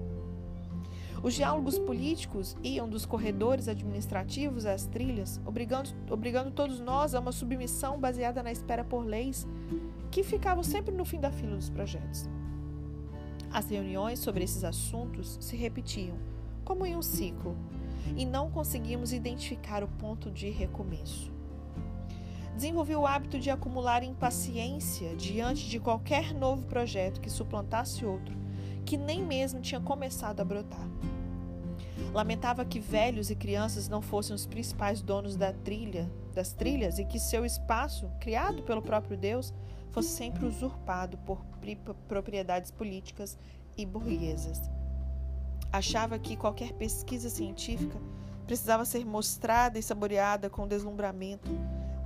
Os 1.22 1.34
diálogos 1.34 1.78
políticos 1.78 2.56
iam 2.64 2.88
dos 2.88 3.06
corredores 3.06 3.68
administrativos 3.68 4.66
às 4.66 4.86
trilhas, 4.86 5.40
obrigando, 5.46 5.90
obrigando 6.10 6.50
todos 6.50 6.80
nós 6.80 7.14
a 7.14 7.20
uma 7.20 7.34
submissão 7.34 8.00
baseada 8.00 8.42
na 8.42 8.52
espera 8.52 8.86
por 8.86 9.06
leis 9.06 9.46
que 10.10 10.24
ficavam 10.24 10.64
sempre 10.64 10.96
no 10.96 11.04
fim 11.04 11.20
da 11.20 11.32
fila 11.32 11.58
dos 11.58 11.70
projetos. 11.70 12.30
As 13.52 13.70
reuniões 13.70 14.20
sobre 14.20 14.44
esses 14.44 14.64
assuntos 14.64 15.38
se 15.42 15.58
repetiam, 15.58 16.18
como 16.64 16.86
em 16.86 16.96
um 16.96 17.02
ciclo, 17.02 17.58
e 18.16 18.26
não 18.26 18.50
conseguimos 18.50 19.12
identificar 19.12 19.84
o 19.84 19.88
ponto 19.88 20.32
de 20.32 20.50
recomeço. 20.50 21.34
Desenvolvi 22.56 22.96
o 22.96 23.06
hábito 23.06 23.40
de 23.40 23.50
acumular 23.50 24.04
impaciência 24.04 25.16
diante 25.16 25.68
de 25.68 25.80
qualquer 25.80 26.34
novo 26.34 26.66
projeto 26.66 27.20
que 27.20 27.30
suplantasse 27.30 28.06
outro, 28.06 28.38
que 28.86 28.98
nem 28.98 29.24
mesmo 29.24 29.62
tinha 29.62 29.80
começado 29.80 30.40
a 30.40 30.46
brotar. 30.46 30.88
Lamentava 32.14 32.66
que 32.66 32.80
velhos 32.80 33.30
e 33.30 33.36
crianças 33.36 33.88
não 33.88 34.02
fossem 34.02 34.36
os 34.36 34.46
principais 34.46 35.02
donos 35.02 35.36
da 35.36 35.54
trilha, 35.54 36.10
das 36.34 36.54
trilhas 36.54 36.98
e 36.98 37.06
que 37.06 37.20
seu 37.20 37.46
espaço, 37.46 38.10
criado 38.20 38.64
pelo 38.64 38.82
próprio 38.82 39.18
Deus, 39.18 39.54
fosse 39.92 40.10
sempre 40.10 40.46
usurpado 40.46 41.18
por 41.20 41.44
propriedades 42.08 42.72
políticas 42.72 43.38
e 43.78 43.86
burguesas. 43.86 44.70
Achava 45.72 46.18
que 46.18 46.36
qualquer 46.36 46.74
pesquisa 46.74 47.30
científica 47.30 47.98
precisava 48.46 48.86
ser 48.86 49.06
mostrada 49.06 49.78
e 49.78 49.84
saboreada 49.84 50.50
com 50.50 50.68
deslumbramento, 50.68 51.52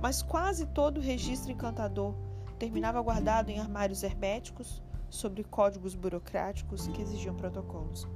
mas 0.02 0.22
quase 0.22 0.66
todo 0.66 1.00
registro 1.00 1.50
encantador 1.50 2.14
terminava 2.58 3.00
guardado 3.00 3.48
em 3.48 3.58
armários 3.58 4.02
herméticos 4.02 4.82
sobre 5.14 5.44
códigos 5.44 5.94
burocráticos 5.94 6.86
que 6.88 7.00
exigiam 7.00 7.34
protocolos. 7.34 8.06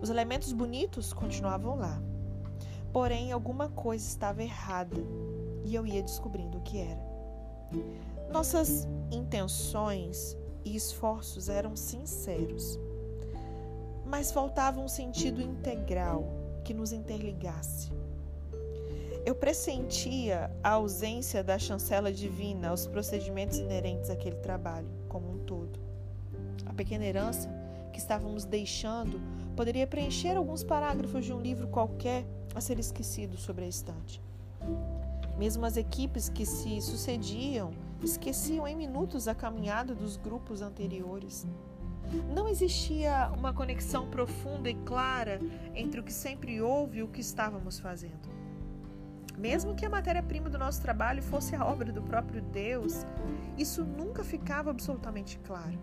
Os 0.00 0.10
elementos 0.10 0.52
bonitos 0.52 1.12
continuavam 1.12 1.76
lá, 1.76 2.00
porém 2.92 3.32
alguma 3.32 3.68
coisa 3.68 4.06
estava 4.06 4.42
errada 4.42 5.00
e 5.64 5.74
eu 5.74 5.86
ia 5.86 6.02
descobrindo 6.02 6.58
o 6.58 6.62
que 6.62 6.78
era. 6.78 7.00
Nossas 8.30 8.86
intenções 9.10 10.36
e 10.64 10.74
esforços 10.74 11.48
eram 11.48 11.76
sinceros, 11.76 12.78
mas 14.06 14.32
faltava 14.32 14.80
um 14.80 14.88
sentido 14.88 15.40
integral 15.40 16.24
que 16.64 16.72
nos 16.72 16.92
interligasse. 16.92 17.92
Eu 19.24 19.34
pressentia 19.34 20.50
a 20.62 20.72
ausência 20.72 21.42
da 21.42 21.58
chancela 21.58 22.12
divina 22.12 22.68
aos 22.68 22.86
procedimentos 22.86 23.56
inerentes 23.56 24.10
àquele 24.10 24.36
trabalho 24.36 24.86
como 25.08 25.30
um 25.30 25.38
todo. 25.38 25.80
A 26.66 26.74
pequena 26.74 27.06
herança 27.06 27.48
que 27.90 27.98
estávamos 27.98 28.44
deixando 28.44 29.18
poderia 29.56 29.86
preencher 29.86 30.36
alguns 30.36 30.62
parágrafos 30.62 31.24
de 31.24 31.32
um 31.32 31.40
livro 31.40 31.68
qualquer 31.68 32.26
a 32.54 32.60
ser 32.60 32.78
esquecido 32.78 33.38
sobre 33.38 33.64
a 33.64 33.68
estante. 33.68 34.20
Mesmo 35.38 35.64
as 35.64 35.78
equipes 35.78 36.28
que 36.28 36.44
se 36.44 36.82
sucediam 36.82 37.72
esqueciam 38.02 38.68
em 38.68 38.76
minutos 38.76 39.26
a 39.26 39.34
caminhada 39.34 39.94
dos 39.94 40.18
grupos 40.18 40.60
anteriores. 40.60 41.46
Não 42.34 42.46
existia 42.46 43.32
uma 43.34 43.54
conexão 43.54 44.10
profunda 44.10 44.68
e 44.68 44.74
clara 44.74 45.40
entre 45.74 45.98
o 45.98 46.02
que 46.02 46.12
sempre 46.12 46.60
houve 46.60 46.98
e 46.98 47.02
o 47.02 47.08
que 47.08 47.22
estávamos 47.22 47.78
fazendo. 47.78 48.33
Mesmo 49.36 49.74
que 49.74 49.84
a 49.84 49.90
matéria-prima 49.90 50.48
do 50.48 50.58
nosso 50.58 50.80
trabalho 50.80 51.22
fosse 51.22 51.56
a 51.56 51.64
obra 51.64 51.92
do 51.92 52.02
próprio 52.02 52.40
Deus, 52.40 53.04
isso 53.58 53.84
nunca 53.84 54.22
ficava 54.22 54.70
absolutamente 54.70 55.38
claro. 55.40 55.78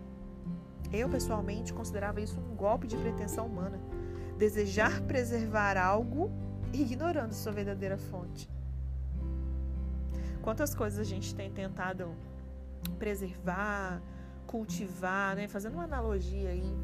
Eu, 0.92 1.08
pessoalmente, 1.08 1.72
considerava 1.72 2.20
isso 2.20 2.38
um 2.40 2.54
golpe 2.54 2.86
de 2.86 2.96
pretensão 2.96 3.46
humana. 3.46 3.78
Desejar 4.38 5.00
preservar 5.02 5.76
algo 5.76 6.30
ignorando 6.72 7.32
sua 7.32 7.52
verdadeira 7.52 7.96
fonte. 7.96 8.48
Quantas 10.42 10.74
coisas 10.74 10.98
a 10.98 11.04
gente 11.04 11.34
tem 11.34 11.50
tentado 11.50 12.14
preservar, 12.98 14.02
cultivar, 14.46 15.36
né? 15.36 15.46
Fazendo 15.46 15.74
uma 15.74 15.84
analogia 15.84 16.50
aí, 16.50 16.74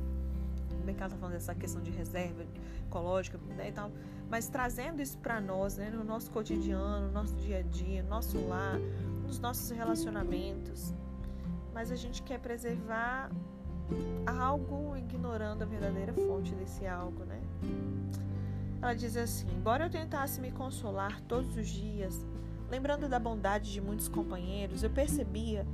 o 0.80 0.84
mercado 0.84 1.08
está 1.08 1.18
falando 1.18 1.34
dessa 1.34 1.54
questão 1.54 1.82
de 1.82 1.90
reserva 1.90 2.44
ecológica 2.87 3.38
né, 3.56 3.68
e 3.68 3.72
tal, 3.72 3.90
mas 4.28 4.49
trazendo 4.49 5.00
isso 5.00 5.18
para 5.18 5.40
nós, 5.40 5.76
né? 5.76 5.90
No 5.90 6.04
nosso 6.04 6.30
cotidiano, 6.30 7.06
no 7.06 7.12
nosso 7.12 7.35
dia 7.37 7.58
a 7.58 7.62
dia, 7.62 8.02
no 8.02 8.11
nosso 8.11 8.38
lar, 8.47 8.78
nos 9.26 9.38
nossos 9.38 9.70
relacionamentos. 9.70 10.94
Mas 11.73 11.90
a 11.90 11.97
gente 11.97 12.23
quer 12.23 12.38
preservar 12.38 13.30
algo 14.26 14.97
ignorando 14.97 15.62
a 15.62 15.66
verdadeira 15.66 16.12
fonte 16.12 16.54
desse 16.54 16.87
algo, 16.87 17.25
né? 17.25 17.40
Ela 18.82 18.94
diz 18.94 19.16
assim: 19.16 19.47
Embora 19.56 19.87
eu 19.87 19.90
tentasse 19.90 20.40
me 20.40 20.50
consolar 20.50 21.20
todos 21.23 21.56
os 21.56 21.68
dias, 21.68 22.25
lembrando 22.70 23.08
da 23.08 23.18
bondade 23.18 23.73
de 23.73 23.80
muitos 23.80 24.08
companheiros, 24.08 24.82
eu 24.82 24.90
percebia 24.90 25.66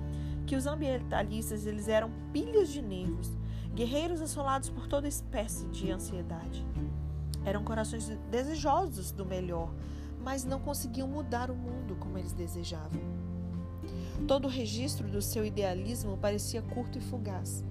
que 0.46 0.54
os 0.54 0.66
ambientalistas 0.66 1.66
eles 1.66 1.88
eram 1.88 2.10
pilhas 2.32 2.68
de 2.68 2.80
nervos, 2.80 3.36
guerreiros 3.74 4.20
assolados 4.20 4.68
por 4.70 4.86
toda 4.86 5.08
espécie 5.08 5.66
de 5.68 5.90
ansiedade. 5.90 6.64
Eram 7.44 7.62
corações 7.62 8.08
desejosos 8.30 9.10
do 9.10 9.24
melhor, 9.24 9.72
mas 10.22 10.44
não 10.44 10.58
conseguiam 10.58 11.06
mudar 11.06 11.50
o 11.50 11.54
mundo 11.54 11.96
como 11.96 12.16
eles 12.18 12.32
desejavam. 12.32 13.00
Todo 14.26 14.46
o 14.46 14.50
registro 14.50 15.08
do 15.08 15.20
seu 15.20 15.44
idealismo 15.44 16.16
parecia 16.16 16.62
curto 16.62 16.98
e 16.98 17.00
fugaz. 17.00 17.62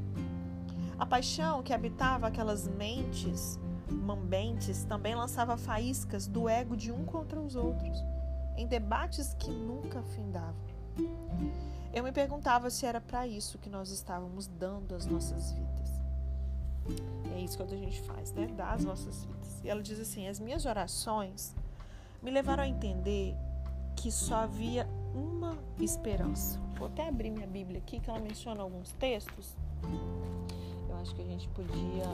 A 1.00 1.06
paixão 1.06 1.64
que 1.64 1.74
habitava 1.74 2.28
aquelas 2.28 2.68
mentes 2.68 3.60
mambentes 3.90 4.84
também 4.84 5.16
lançava 5.16 5.58
faíscas 5.58 6.28
do 6.28 6.48
ego 6.48 6.76
de 6.78 6.92
um 6.92 7.04
contra 7.06 7.40
os 7.40 7.56
outros 7.56 8.04
em 8.56 8.68
debates 8.68 9.34
que 9.34 9.50
nunca 9.50 10.02
findavam. 10.04 10.56
Eu 11.94 12.04
me 12.04 12.12
perguntava 12.12 12.70
se 12.70 12.86
era 12.86 13.02
para 13.02 13.28
isso 13.28 13.58
que 13.58 13.70
nós 13.70 13.90
estávamos 13.90 14.48
dando 14.48 14.96
as 14.96 15.06
nossas 15.06 15.52
vidas. 15.52 16.02
É 17.36 17.40
isso 17.40 17.58
que 17.58 17.64
a 17.64 17.78
gente 17.78 18.02
faz, 18.02 18.32
né? 18.34 18.48
Dar 18.48 18.74
as 18.74 18.84
nossas 18.84 19.24
vidas. 19.26 19.33
E 19.64 19.70
ela 19.70 19.82
diz 19.82 20.00
assim: 20.00 20.28
as 20.28 20.40
minhas 20.40 20.66
orações 20.66 21.56
me 22.22 22.32
levaram 22.32 22.64
a 22.64 22.68
entender 22.68 23.36
que 23.96 24.12
só 24.12 24.36
havia 24.36 24.88
uma 25.14 25.58
esperança. 25.80 26.60
Vou 26.78 26.88
até 26.88 27.08
abrir 27.08 27.30
minha 27.30 27.48
Bíblia 27.48 27.80
aqui, 27.80 28.00
que 28.00 28.10
ela 28.10 28.20
menciona 28.20 28.62
alguns 28.62 28.92
textos. 28.94 29.56
Eu 30.90 30.96
acho 30.98 31.14
que 31.16 31.22
a 31.22 31.26
gente 31.26 31.48
podia 31.50 32.06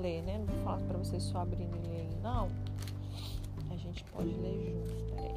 ler, 0.00 0.22
né? 0.22 0.38
Não 0.38 0.46
vou 0.46 0.64
falar 0.64 0.80
para 0.82 0.98
vocês 0.98 1.22
só 1.22 1.38
abrirem 1.38 1.70
e 1.84 1.88
lerem, 1.88 2.18
não. 2.22 2.48
A 3.70 3.76
gente 3.76 4.04
pode 4.04 4.28
ler 4.28 4.72
juntos, 4.72 5.02
peraí. 5.10 5.34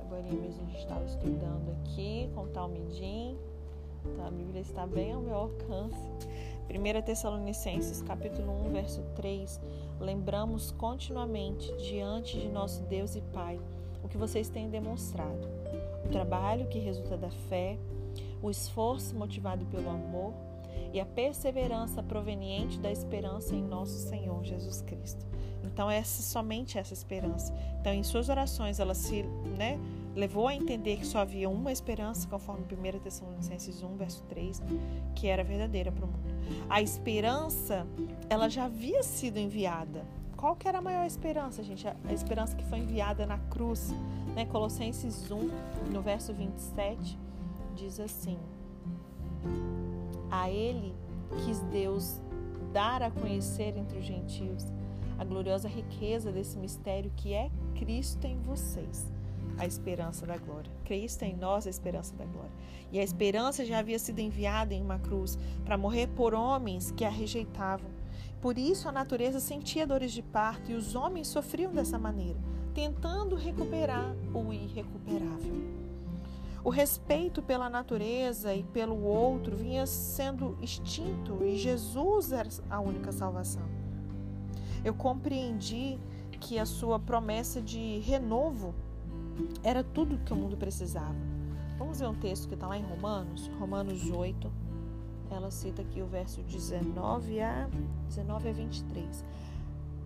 Agora 0.00 0.22
mesmo 0.22 0.62
a 0.62 0.66
gente 0.66 0.78
estava 0.78 1.04
estudando 1.04 1.76
aqui 1.82 2.30
com 2.34 2.46
Talmidim. 2.48 3.36
Então 4.04 4.26
a 4.26 4.30
Bíblia 4.30 4.60
está 4.60 4.86
bem 4.86 5.12
ao 5.12 5.20
meu 5.20 5.34
alcance. 5.34 6.08
1 6.68 7.02
Tessalonicenses, 7.02 8.02
capítulo 8.02 8.66
1, 8.66 8.72
verso 8.72 9.02
3. 9.14 9.60
Lembramos 10.00 10.72
continuamente 10.72 11.72
diante 11.76 12.38
de 12.38 12.48
nosso 12.48 12.82
Deus 12.82 13.14
e 13.14 13.20
Pai 13.20 13.58
o 14.02 14.08
que 14.08 14.16
vocês 14.16 14.48
têm 14.48 14.68
demonstrado. 14.68 15.48
O 16.04 16.08
trabalho 16.08 16.68
que 16.68 16.78
resulta 16.78 17.16
da 17.16 17.30
fé, 17.48 17.78
o 18.42 18.50
esforço 18.50 19.14
motivado 19.16 19.64
pelo 19.66 19.90
amor 19.90 20.32
e 20.92 21.00
a 21.00 21.06
perseverança 21.06 22.02
proveniente 22.02 22.78
da 22.78 22.90
esperança 22.90 23.54
em 23.54 23.62
nosso 23.62 23.98
Senhor 24.08 24.44
Jesus 24.44 24.82
Cristo. 24.82 25.26
Então, 25.64 25.90
essa 25.90 26.22
somente 26.22 26.78
essa 26.78 26.94
esperança. 26.94 27.52
Então, 27.80 27.92
em 27.92 28.02
suas 28.02 28.28
orações, 28.28 28.78
ela 28.78 28.94
se 28.94 29.22
né, 29.58 29.78
levou 30.16 30.48
a 30.48 30.54
entender 30.54 30.96
que 30.96 31.06
só 31.06 31.18
havia 31.18 31.48
uma 31.48 31.70
esperança, 31.70 32.26
conforme 32.26 32.64
1 32.64 32.98
Tessalonicenses 33.00 33.82
1, 33.82 33.96
verso 33.96 34.24
3, 34.24 34.62
que 35.14 35.26
era 35.26 35.44
verdadeira 35.44 35.92
para 35.92 36.06
o 36.06 36.08
mundo. 36.08 36.34
A 36.70 36.80
esperança, 36.80 37.86
ela 38.30 38.48
já 38.48 38.64
havia 38.64 39.02
sido 39.02 39.38
enviada. 39.38 40.06
Qual 40.34 40.56
que 40.56 40.66
era 40.66 40.78
a 40.78 40.82
maior 40.82 41.04
esperança, 41.04 41.62
gente? 41.62 41.86
A 41.86 42.12
esperança 42.12 42.56
que 42.56 42.64
foi 42.64 42.78
enviada 42.78 43.26
na 43.26 43.38
cruz. 43.38 43.92
Né? 44.34 44.46
Colossenses 44.46 45.30
1, 45.30 45.50
no 45.92 46.00
verso 46.00 46.32
27, 46.32 47.18
diz 47.74 48.00
assim: 48.00 48.38
A 50.30 50.50
ele 50.50 50.94
quis 51.44 51.60
Deus 51.64 52.20
dar 52.72 53.02
a 53.02 53.10
conhecer 53.10 53.76
entre 53.76 53.98
os 53.98 54.04
gentios 54.04 54.66
a 55.18 55.24
gloriosa 55.24 55.68
riqueza 55.68 56.30
desse 56.30 56.58
mistério 56.58 57.10
que 57.16 57.32
é 57.32 57.50
Cristo 57.74 58.26
em 58.26 58.38
vocês, 58.40 59.06
a 59.58 59.66
esperança 59.66 60.26
da 60.26 60.36
glória. 60.36 60.70
Cristo 60.84 61.22
em 61.22 61.36
nós, 61.36 61.66
a 61.66 61.70
esperança 61.70 62.14
da 62.14 62.24
glória. 62.24 62.52
E 62.92 62.98
a 62.98 63.02
esperança 63.02 63.64
já 63.64 63.78
havia 63.78 63.98
sido 63.98 64.20
enviada 64.20 64.74
em 64.74 64.82
uma 64.82 64.98
cruz 64.98 65.38
para 65.64 65.78
morrer 65.78 66.08
por 66.08 66.34
homens 66.34 66.90
que 66.90 67.04
a 67.04 67.10
rejeitavam. 67.10 67.90
Por 68.40 68.58
isso 68.58 68.88
a 68.88 68.92
natureza 68.92 69.40
sentia 69.40 69.86
dores 69.86 70.12
de 70.12 70.22
parto 70.22 70.70
e 70.70 70.74
os 70.74 70.94
homens 70.94 71.28
sofriam 71.28 71.72
dessa 71.72 71.98
maneira, 71.98 72.38
tentando 72.74 73.34
recuperar 73.34 74.14
o 74.32 74.52
irrecuperável. 74.52 75.86
O 76.62 76.70
respeito 76.70 77.40
pela 77.40 77.70
natureza 77.70 78.52
e 78.54 78.62
pelo 78.64 79.02
outro 79.04 79.56
vinha 79.56 79.86
sendo 79.86 80.58
extinto 80.60 81.44
e 81.44 81.56
Jesus 81.56 82.32
era 82.32 82.48
a 82.68 82.80
única 82.80 83.12
salvação. 83.12 83.62
Eu 84.84 84.94
compreendi 84.94 85.98
que 86.40 86.58
a 86.58 86.66
sua 86.66 86.98
promessa 86.98 87.60
de 87.60 87.98
renovo 88.00 88.74
era 89.62 89.82
tudo 89.82 90.18
que 90.18 90.32
o 90.32 90.36
mundo 90.36 90.56
precisava. 90.56 91.16
Vamos 91.78 92.00
ver 92.00 92.08
um 92.08 92.14
texto 92.14 92.48
que 92.48 92.54
está 92.54 92.66
lá 92.66 92.78
em 92.78 92.82
Romanos, 92.82 93.50
Romanos 93.58 94.10
8. 94.10 94.50
Ela 95.30 95.50
cita 95.50 95.82
aqui 95.82 96.00
o 96.00 96.06
verso 96.06 96.42
19 96.42 97.40
a, 97.40 97.68
19 98.08 98.48
a 98.48 98.52
23. 98.52 99.24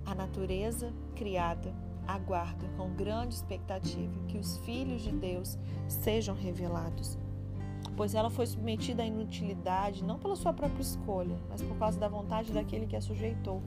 A 0.06 0.14
natureza 0.14 0.92
criada 1.14 1.72
aguarda 2.06 2.66
com 2.76 2.90
grande 2.94 3.34
expectativa 3.34 4.12
que 4.26 4.38
os 4.38 4.58
filhos 4.58 5.02
de 5.02 5.12
Deus 5.12 5.58
sejam 5.88 6.34
revelados. 6.34 7.18
Pois 7.96 8.14
ela 8.14 8.30
foi 8.30 8.46
submetida 8.46 9.02
à 9.02 9.06
inutilidade 9.06 10.02
não 10.02 10.18
pela 10.18 10.36
sua 10.36 10.52
própria 10.52 10.82
escolha, 10.82 11.36
mas 11.48 11.62
por 11.62 11.76
causa 11.76 11.98
da 12.00 12.08
vontade 12.08 12.52
daquele 12.52 12.86
que 12.86 12.96
a 12.96 13.00
sujeitou, 13.00 13.62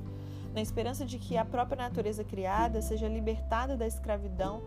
na 0.54 0.62
esperança 0.62 1.06
de 1.06 1.18
que 1.18 1.38
a 1.38 1.46
própria 1.46 1.84
natureza 1.84 2.24
criada 2.24 2.82
seja 2.82 3.08
libertada 3.08 3.76
da 3.76 3.88
escravidão, 3.88 4.62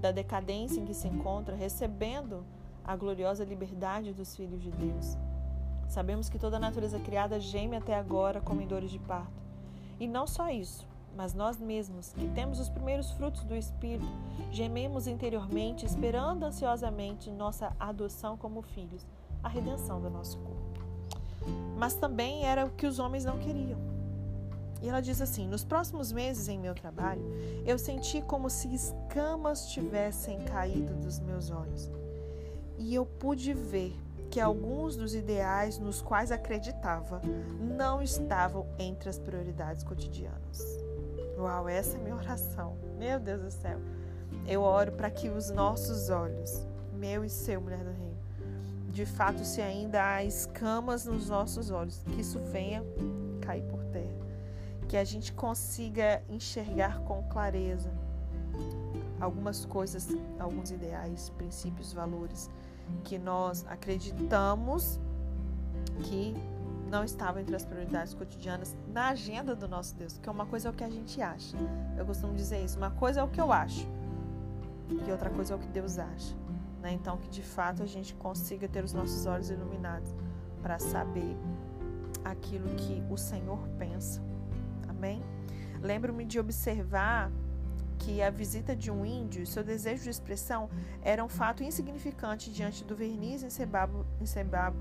da 0.00 0.10
decadência 0.10 0.80
em 0.80 0.84
que 0.84 0.94
se 0.94 1.08
encontra, 1.08 1.54
recebendo 1.54 2.44
a 2.84 2.96
gloriosa 2.96 3.44
liberdade 3.44 4.12
dos 4.12 4.34
filhos 4.34 4.62
de 4.62 4.70
Deus. 4.70 5.16
Sabemos 5.86 6.28
que 6.28 6.38
toda 6.38 6.56
a 6.56 6.60
natureza 6.60 6.98
criada 7.00 7.40
geme 7.40 7.76
até 7.76 7.94
agora 7.94 8.40
como 8.40 8.62
em 8.62 8.66
dores 8.66 8.90
de 8.90 8.98
parto. 8.98 9.42
E 9.98 10.06
não 10.06 10.26
só 10.26 10.48
isso, 10.48 10.86
mas 11.16 11.34
nós 11.34 11.58
mesmos, 11.58 12.12
que 12.12 12.28
temos 12.28 12.58
os 12.60 12.68
primeiros 12.68 13.10
frutos 13.10 13.44
do 13.44 13.54
Espírito, 13.54 14.06
gememos 14.50 15.06
interiormente, 15.06 15.84
esperando 15.84 16.44
ansiosamente 16.44 17.30
nossa 17.30 17.74
adoção 17.78 18.36
como 18.36 18.62
filhos, 18.62 19.06
a 19.42 19.48
redenção 19.48 20.00
do 20.00 20.08
nosso 20.08 20.38
corpo. 20.38 20.80
Mas 21.76 21.94
também 21.94 22.44
era 22.44 22.64
o 22.64 22.70
que 22.70 22.86
os 22.86 22.98
homens 22.98 23.24
não 23.24 23.38
queriam. 23.38 23.99
E 24.82 24.88
ela 24.88 25.00
diz 25.00 25.20
assim: 25.20 25.46
Nos 25.46 25.64
próximos 25.64 26.12
meses 26.12 26.48
em 26.48 26.58
meu 26.58 26.74
trabalho, 26.74 27.22
eu 27.66 27.78
senti 27.78 28.22
como 28.22 28.48
se 28.48 28.72
escamas 28.74 29.66
tivessem 29.66 30.40
caído 30.44 30.94
dos 30.94 31.20
meus 31.20 31.50
olhos. 31.50 31.90
E 32.78 32.94
eu 32.94 33.04
pude 33.04 33.52
ver 33.52 33.94
que 34.30 34.40
alguns 34.40 34.96
dos 34.96 35.14
ideais 35.14 35.78
nos 35.78 36.00
quais 36.00 36.30
acreditava 36.30 37.20
não 37.76 38.00
estavam 38.00 38.66
entre 38.78 39.08
as 39.08 39.18
prioridades 39.18 39.82
cotidianas. 39.82 40.64
Uau, 41.36 41.68
essa 41.68 41.96
é 41.96 42.00
minha 42.00 42.14
oração. 42.14 42.76
Meu 42.96 43.18
Deus 43.18 43.42
do 43.42 43.50
céu. 43.50 43.78
Eu 44.46 44.62
oro 44.62 44.92
para 44.92 45.10
que 45.10 45.28
os 45.28 45.50
nossos 45.50 46.10
olhos, 46.10 46.66
meu 46.94 47.24
e 47.24 47.28
seu, 47.28 47.60
mulher 47.60 47.82
do 47.82 47.90
reino, 47.90 48.18
de 48.88 49.06
fato, 49.06 49.44
se 49.44 49.60
ainda 49.60 50.14
há 50.14 50.24
escamas 50.24 51.06
nos 51.06 51.28
nossos 51.28 51.70
olhos, 51.70 52.02
que 52.04 52.20
isso 52.20 52.38
venha 52.38 52.84
cair 53.40 53.62
por. 53.62 53.79
Que 54.90 54.96
a 54.96 55.04
gente 55.04 55.32
consiga 55.32 56.20
enxergar 56.28 56.98
com 57.04 57.22
clareza 57.28 57.92
algumas 59.20 59.64
coisas, 59.64 60.08
alguns 60.36 60.72
ideais, 60.72 61.30
princípios, 61.30 61.92
valores 61.92 62.50
que 63.04 63.16
nós 63.16 63.64
acreditamos 63.68 64.98
que 66.02 66.34
não 66.90 67.04
estava 67.04 67.40
entre 67.40 67.54
as 67.54 67.64
prioridades 67.64 68.14
cotidianas 68.14 68.76
na 68.88 69.10
agenda 69.10 69.54
do 69.54 69.68
nosso 69.68 69.94
Deus, 69.94 70.18
que 70.18 70.28
uma 70.28 70.44
coisa 70.44 70.68
é 70.68 70.70
o 70.72 70.74
que 70.74 70.82
a 70.82 70.90
gente 70.90 71.22
acha. 71.22 71.56
Eu 71.96 72.04
costumo 72.04 72.34
dizer 72.34 72.64
isso, 72.64 72.76
uma 72.76 72.90
coisa 72.90 73.20
é 73.20 73.22
o 73.22 73.28
que 73.28 73.40
eu 73.40 73.52
acho 73.52 73.86
e 75.06 75.12
outra 75.12 75.30
coisa 75.30 75.54
é 75.54 75.56
o 75.56 75.60
que 75.60 75.68
Deus 75.68 76.00
acha. 76.00 76.34
Né? 76.82 76.92
Então, 76.92 77.16
que 77.16 77.28
de 77.28 77.44
fato 77.44 77.84
a 77.84 77.86
gente 77.86 78.12
consiga 78.14 78.66
ter 78.66 78.82
os 78.82 78.92
nossos 78.92 79.24
olhos 79.24 79.50
iluminados 79.50 80.12
para 80.60 80.80
saber 80.80 81.36
aquilo 82.24 82.68
que 82.74 83.04
o 83.08 83.16
Senhor 83.16 83.60
pensa. 83.78 84.29
Lembro-me 85.82 86.24
de 86.24 86.38
observar 86.38 87.30
que 87.98 88.22
a 88.22 88.30
visita 88.30 88.74
de 88.74 88.90
um 88.90 89.04
índio 89.04 89.42
e 89.42 89.46
seu 89.46 89.62
desejo 89.62 90.02
de 90.02 90.10
expressão 90.10 90.70
era 91.02 91.24
um 91.24 91.28
fato 91.28 91.62
insignificante 91.62 92.50
diante 92.50 92.82
do 92.84 92.96
verniz 92.96 93.42
encebado, 93.42 94.06
encebado 94.20 94.76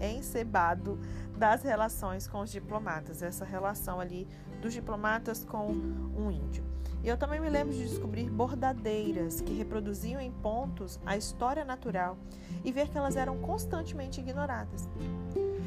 encebado 0.00 0.98
das 1.36 1.62
relações 1.62 2.26
com 2.26 2.40
os 2.40 2.50
diplomatas, 2.50 3.22
essa 3.22 3.44
relação 3.44 4.00
ali 4.00 4.26
dos 4.60 4.72
diplomatas 4.72 5.44
com 5.44 5.68
um 5.68 6.30
índio. 6.30 6.64
E 7.02 7.08
eu 7.08 7.16
também 7.16 7.40
me 7.40 7.48
lembro 7.48 7.72
de 7.72 7.86
descobrir 7.86 8.28
bordadeiras 8.28 9.40
que 9.40 9.54
reproduziam 9.54 10.20
em 10.20 10.32
pontos 10.32 10.98
a 11.06 11.16
história 11.16 11.64
natural 11.64 12.16
e 12.64 12.72
ver 12.72 12.88
que 12.88 12.98
elas 12.98 13.16
eram 13.16 13.38
constantemente 13.38 14.20
ignoradas. 14.20 14.88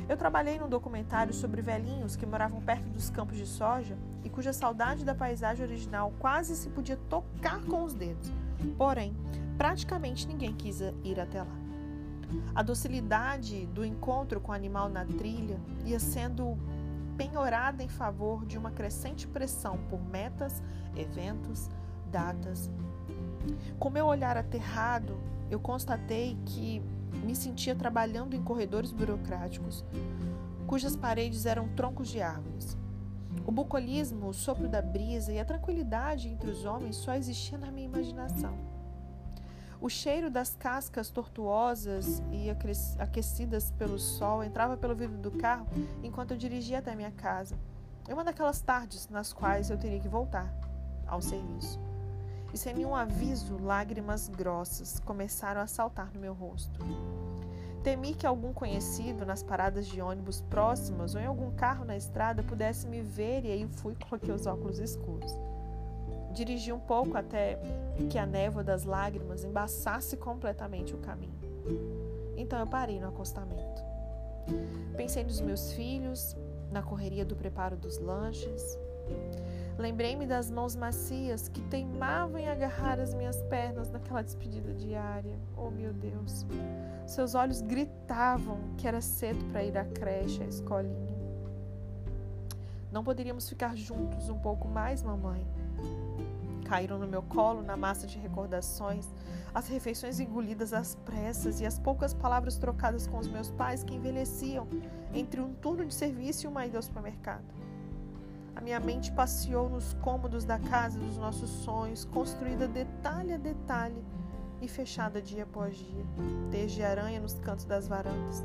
Eu 0.10 0.18
trabalhei 0.18 0.58
num 0.58 0.68
documentário 0.68 1.32
sobre 1.32 1.62
velhinhos 1.62 2.16
que 2.16 2.26
moravam 2.26 2.60
perto 2.60 2.90
dos 2.90 3.12
campos 3.12 3.38
de 3.38 3.46
soja 3.46 3.96
e 4.24 4.30
cuja 4.30 4.52
saudade 4.52 5.06
da 5.06 5.14
paisagem 5.14 5.64
original 5.64 6.12
quase 6.18 6.56
se 6.56 6.68
podia 6.68 6.98
tocar 6.98 7.64
com 7.66 7.84
os 7.84 7.94
dedos. 7.94 8.32
Porém, 8.76 9.16
praticamente 9.56 10.28
ninguém 10.28 10.52
quis 10.52 10.82
ir 11.04 11.20
até 11.20 11.44
lá. 11.44 11.56
A 12.56 12.64
docilidade 12.64 13.68
do 13.68 13.86
encontro 13.86 14.42
com 14.42 14.52
o 14.52 14.56
animal 14.56 14.90
na 14.90 15.06
trilha 15.06 15.60
ia 15.86 16.00
sendo 16.00 16.58
penhorada 17.16 17.84
em 17.84 17.88
favor 17.88 18.48
de 18.48 18.58
uma 18.58 18.72
crescente 18.72 19.28
pressão 19.28 19.78
por 19.92 20.02
metas, 20.02 20.64
eventos, 20.96 21.70
datas. 22.10 22.68
Com 23.78 23.92
meu 23.92 24.08
olhar 24.08 24.38
aterrado, 24.38 25.20
eu 25.52 25.60
constatei 25.60 26.36
que 26.48 26.82
me 27.24 27.36
sentia 27.36 27.76
trabalhando 27.76 28.36
em 28.36 28.44
corredores 28.44 28.92
burocráticos, 28.92 29.84
cujas 30.68 30.96
paredes 30.96 31.46
eram 31.46 31.68
troncos 31.70 32.10
de 32.10 32.22
árvores. 32.22 32.78
O 33.46 33.52
bucolismo, 33.52 34.28
o 34.28 34.34
sopro 34.34 34.68
da 34.68 34.82
brisa 34.82 35.32
e 35.32 35.40
a 35.40 35.46
tranquilidade 35.46 36.28
entre 36.28 36.50
os 36.50 36.66
homens 36.66 36.96
só 36.96 37.16
existia 37.16 37.58
na 37.58 37.72
minha 37.72 37.88
imaginação. 37.88 38.54
O 39.82 39.90
cheiro 39.90 40.30
das 40.30 40.56
cascas 40.56 41.10
tortuosas 41.10 42.22
e 42.32 42.50
aquecidas 43.00 43.72
pelo 43.72 43.98
sol 43.98 44.44
entrava 44.44 44.76
pelo 44.76 44.96
vidro 44.96 45.18
do 45.18 45.32
carro 45.32 45.66
enquanto 46.04 46.32
eu 46.32 46.38
dirigia 46.38 46.80
até 46.80 46.94
minha 46.94 47.12
casa. 47.12 47.58
É 48.08 48.14
uma 48.14 48.24
daquelas 48.24 48.62
tardes 48.62 49.08
nas 49.08 49.32
quais 49.32 49.70
eu 49.70 49.78
teria 49.78 50.00
que 50.00 50.10
voltar 50.10 50.54
ao 51.08 51.22
serviço. 51.22 51.80
E 52.54 52.58
sem 52.58 52.74
nenhum 52.74 52.96
aviso, 52.96 53.58
lágrimas 53.58 54.28
grossas 54.28 55.00
começaram 55.00 55.62
a 55.62 55.68
saltar 55.68 56.12
no 56.14 56.20
meu 56.20 56.34
rosto. 56.34 56.80
Temi 57.84 58.14
que 58.14 58.28
algum 58.28 58.52
conhecido 58.52 59.26
nas 59.26 59.42
paradas 59.42 59.88
de 59.88 60.02
ônibus 60.02 60.42
próximas 60.42 61.16
ou 61.16 61.22
em 61.22 61.26
algum 61.26 61.52
carro 61.52 61.86
na 61.86 61.96
estrada 61.96 62.44
pudesse 62.44 62.88
me 62.88 63.02
ver 63.02 63.46
e 63.46 63.52
aí 63.52 63.68
fui 63.68 63.96
coloquei 63.96 64.34
os 64.34 64.46
óculos 64.46 64.80
escuros. 64.80 65.32
Dirigi 66.34 66.72
um 66.72 66.80
pouco 66.80 67.18
até 67.18 67.60
que 68.10 68.18
a 68.18 68.26
névoa 68.26 68.64
das 68.64 68.84
lágrimas 68.84 69.44
embaçasse 69.44 70.18
completamente 70.18 70.94
o 70.94 70.98
caminho. 70.98 71.40
Então 72.36 72.60
eu 72.60 72.68
parei 72.68 73.00
no 73.00 73.08
acostamento. 73.08 73.82
Pensei 74.96 75.24
nos 75.24 75.40
meus 75.40 75.72
filhos, 75.74 76.36
na 76.72 76.82
correria 76.82 77.26
do 77.26 77.36
preparo 77.36 77.78
dos 77.78 77.98
lanches. 77.98 78.78
Lembrei-me 79.80 80.26
das 80.26 80.52
mãos 80.52 80.76
macias 80.76 81.48
que 81.48 81.62
teimavam 81.62 82.38
em 82.38 82.50
agarrar 82.50 83.00
as 83.00 83.14
minhas 83.14 83.42
pernas 83.44 83.90
naquela 83.90 84.22
despedida 84.22 84.74
diária. 84.74 85.40
Oh, 85.56 85.72
meu 85.72 85.94
Deus! 85.94 86.46
Seus 87.08 87.34
olhos 87.34 87.62
gritavam 87.62 88.60
que 88.78 88.86
era 88.86 89.00
cedo 89.00 89.42
para 89.46 89.64
ir 89.64 89.78
à 89.78 89.86
creche, 89.86 90.44
à 90.44 90.46
escolinha. 90.46 91.18
Não 92.92 93.06
poderíamos 93.06 93.48
ficar 93.48 93.78
juntos 93.78 94.28
um 94.28 94.38
pouco 94.38 94.68
mais, 94.68 95.02
mamãe? 95.02 95.48
caíram 96.66 97.00
no 97.00 97.08
meu 97.08 97.24
colo 97.24 97.64
na 97.64 97.76
massa 97.76 98.06
de 98.06 98.20
recordações, 98.20 99.08
as 99.56 99.68
refeições 99.68 100.20
engolidas 100.20 100.72
às 100.72 100.94
pressas 100.94 101.62
e 101.62 101.66
as 101.66 101.80
poucas 101.80 102.14
palavras 102.14 102.58
trocadas 102.58 103.08
com 103.08 103.18
os 103.18 103.28
meus 103.28 103.50
pais 103.50 103.82
que 103.82 103.96
envelheciam 103.96 104.68
entre 105.12 105.42
um 105.42 105.52
turno 105.52 105.86
de 105.86 105.94
serviço 105.94 106.46
e 106.46 106.48
uma 106.48 106.68
ida 106.68 106.78
ao 106.78 106.84
supermercado. 106.84 107.69
A 108.56 108.62
minha 108.62 108.80
mente 108.80 109.12
passeou 109.12 109.70
nos 109.70 109.94
cômodos 109.96 110.44
da 110.44 110.60
casa 110.60 111.00
dos 111.00 111.18
nossos 111.18 111.50
sonhos, 111.50 112.06
construída 112.06 112.68
detalhe 112.68 113.34
a 113.34 113.38
detalhe 113.38 114.04
e 114.62 114.68
fechada 114.68 115.22
dia 115.22 115.44
após 115.44 115.78
dia, 115.78 116.06
desde 116.52 116.84
aranha 116.84 117.20
nos 117.20 117.36
cantos 117.36 117.66
das 117.66 117.88
varandas. 117.88 118.44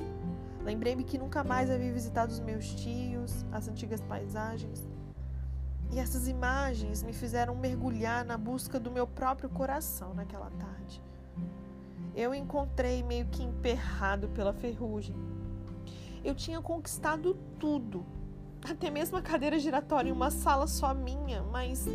Lembrei-me 0.65 1.05
que 1.05 1.19
nunca 1.19 1.43
mais 1.43 1.71
havia 1.71 1.93
visitado 1.93 2.33
os 2.33 2.41
meus 2.41 2.75
tios, 2.75 3.45
as 3.53 3.69
antigas 3.69 4.01
paisagens, 4.01 4.87
e 5.91 5.99
essas 5.99 6.27
imagens 6.27 7.03
me 7.03 7.13
fizeram 7.13 7.55
mergulhar 7.55 8.25
na 8.25 8.37
busca 8.37 8.81
do 8.81 8.91
meu 8.91 9.07
próprio 9.07 9.49
coração 9.49 10.15
naquela 10.15 10.51
tarde. 10.51 11.03
Eu 12.17 12.35
encontrei 12.35 13.03
meio 13.03 13.27
que 13.27 13.43
emperrado 13.43 14.29
pela 14.29 14.53
ferrugem. 14.53 15.15
Eu 16.25 16.35
tinha 16.35 16.61
conquistado 16.61 17.35
tudo, 17.59 18.05
até 18.65 18.91
mesmo 18.91 19.19
a 19.19 19.23
cadeira 19.23 19.59
giratória 19.59 20.09
em 20.09 20.13
uma 20.13 20.31
sala 20.31 20.67
só 20.67 20.95
minha, 20.95 21.43
mas 21.43 21.87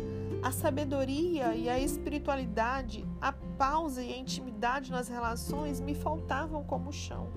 a 0.42 0.52
sabedoria 0.52 1.54
e 1.54 1.68
a 1.68 1.78
espiritualidade, 1.78 3.04
a 3.20 3.32
pausa 3.32 4.02
e 4.02 4.12
a 4.12 4.16
intimidade 4.16 4.90
nas 4.90 5.08
relações 5.08 5.80
me 5.80 5.94
faltavam 5.94 6.62
como 6.62 6.92
chão. 6.92 7.28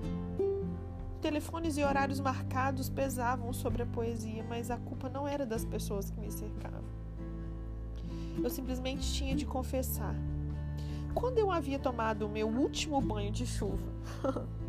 Telefones 1.20 1.76
e 1.76 1.82
horários 1.82 2.20
marcados 2.20 2.88
pesavam 2.88 3.52
sobre 3.52 3.82
a 3.82 3.86
poesia, 3.86 4.44
mas 4.48 4.70
a 4.70 4.76
culpa 4.76 5.08
não 5.08 5.26
era 5.26 5.44
das 5.44 5.64
pessoas 5.64 6.10
que 6.10 6.20
me 6.20 6.30
cercavam. 6.30 6.84
Eu 8.42 8.50
simplesmente 8.50 9.12
tinha 9.12 9.34
de 9.34 9.46
confessar. 9.46 10.14
Quando 11.14 11.38
eu 11.38 11.50
havia 11.50 11.78
tomado 11.78 12.26
o 12.26 12.28
meu 12.28 12.48
último 12.48 13.00
banho 13.00 13.30
de 13.30 13.46
chuva, 13.46 13.92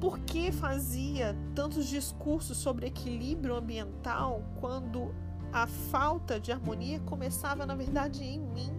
por 0.00 0.18
que 0.20 0.50
fazia 0.50 1.36
tantos 1.54 1.86
discursos 1.86 2.56
sobre 2.56 2.86
equilíbrio 2.86 3.54
ambiental 3.54 4.42
quando 4.58 5.14
a 5.52 5.66
falta 5.66 6.40
de 6.40 6.50
harmonia 6.50 6.98
começava, 7.00 7.66
na 7.66 7.74
verdade, 7.74 8.24
em 8.24 8.40
mim? 8.40 8.72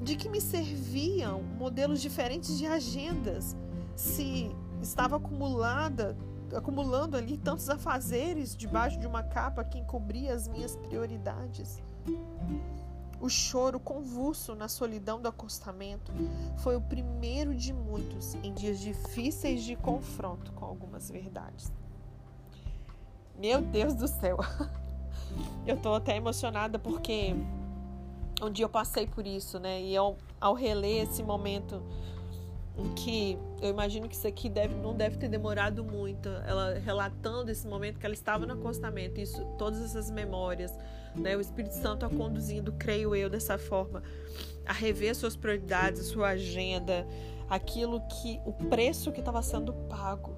De 0.00 0.16
que 0.16 0.28
me 0.28 0.40
serviam 0.40 1.42
modelos 1.42 2.00
diferentes 2.00 2.56
de 2.56 2.66
agendas 2.66 3.56
se 3.96 4.50
estava 4.80 5.16
acumulada, 5.16 6.16
acumulando 6.54 7.16
ali 7.16 7.36
tantos 7.36 7.68
afazeres 7.68 8.56
debaixo 8.56 8.98
de 9.00 9.06
uma 9.06 9.22
capa 9.22 9.64
que 9.64 9.78
encobria 9.78 10.32
as 10.32 10.46
minhas 10.46 10.76
prioridades? 10.76 11.82
O 13.20 13.28
choro 13.28 13.80
convulso 13.80 14.54
na 14.54 14.68
solidão 14.68 15.20
do 15.20 15.28
acostamento 15.28 16.12
foi 16.58 16.76
o 16.76 16.80
primeiro 16.80 17.54
de 17.54 17.72
muitos 17.72 18.34
em 18.36 18.52
dias 18.52 18.78
difíceis 18.78 19.62
de 19.62 19.74
confronto 19.74 20.52
com 20.52 20.64
algumas 20.64 21.10
verdades. 21.10 21.72
Meu 23.38 23.60
Deus 23.62 23.94
do 23.94 24.06
céu! 24.06 24.38
Eu 25.66 25.76
tô 25.76 25.94
até 25.94 26.16
emocionada 26.16 26.78
porque 26.78 27.34
um 28.40 28.50
dia 28.50 28.64
eu 28.64 28.68
passei 28.68 29.06
por 29.06 29.26
isso, 29.26 29.58
né? 29.58 29.82
E 29.82 29.96
ao, 29.96 30.16
ao 30.40 30.54
reler 30.54 31.02
esse 31.02 31.22
momento 31.22 31.82
em 32.76 32.94
que 32.94 33.38
eu 33.60 33.70
imagino 33.70 34.08
que 34.08 34.14
isso 34.14 34.26
aqui 34.26 34.48
deve, 34.48 34.74
não 34.74 34.94
deve 34.94 35.16
ter 35.16 35.28
demorado 35.28 35.82
muito, 35.82 36.28
ela 36.46 36.78
relatando 36.78 37.50
esse 37.50 37.66
momento 37.66 37.98
que 37.98 38.04
ela 38.04 38.14
estava 38.14 38.44
no 38.44 38.52
acostamento, 38.52 39.20
isso, 39.20 39.42
todas 39.58 39.82
essas 39.82 40.10
memórias, 40.10 40.76
né? 41.14 41.36
O 41.36 41.40
Espírito 41.40 41.74
Santo 41.74 42.04
a 42.04 42.10
conduzindo, 42.10 42.72
creio 42.72 43.14
eu, 43.14 43.30
dessa 43.30 43.56
forma, 43.56 44.02
a 44.66 44.72
rever 44.72 45.14
suas 45.14 45.36
prioridades, 45.36 46.06
sua 46.06 46.28
agenda, 46.28 47.06
aquilo 47.48 48.00
que 48.08 48.40
o 48.44 48.52
preço 48.52 49.10
que 49.10 49.20
estava 49.20 49.40
sendo 49.40 49.72
pago, 49.72 50.36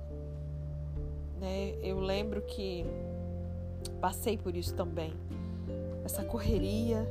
né? 1.40 1.74
Eu 1.82 1.98
lembro 1.98 2.42
que 2.42 2.86
passei 4.00 4.38
por 4.38 4.54
isso 4.56 4.74
também, 4.74 5.12
essa 6.04 6.22
correria, 6.22 7.04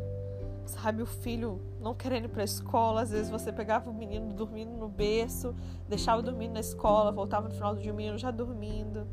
sabe, 0.65 1.01
o 1.01 1.05
filho 1.05 1.61
não 1.87 1.95
querendo 1.95 2.25
ir 2.25 2.27
para 2.27 2.41
a 2.41 2.45
escola, 2.45 3.01
às 3.01 3.11
vezes 3.11 3.29
você 3.29 3.49
pegava 3.49 3.89
o 3.89 3.93
menino 3.93 4.33
dormindo 4.33 4.71
no 4.71 4.89
berço, 4.89 5.55
deixava 5.87 6.21
dormindo 6.21 6.53
na 6.53 6.59
escola, 6.59 7.13
voltava 7.13 7.47
no 7.47 7.53
final 7.53 7.73
do 7.73 7.81
dia 7.81 7.93
o 7.93 7.95
menino 7.95 8.17
já 8.17 8.29
dormindo. 8.29 9.07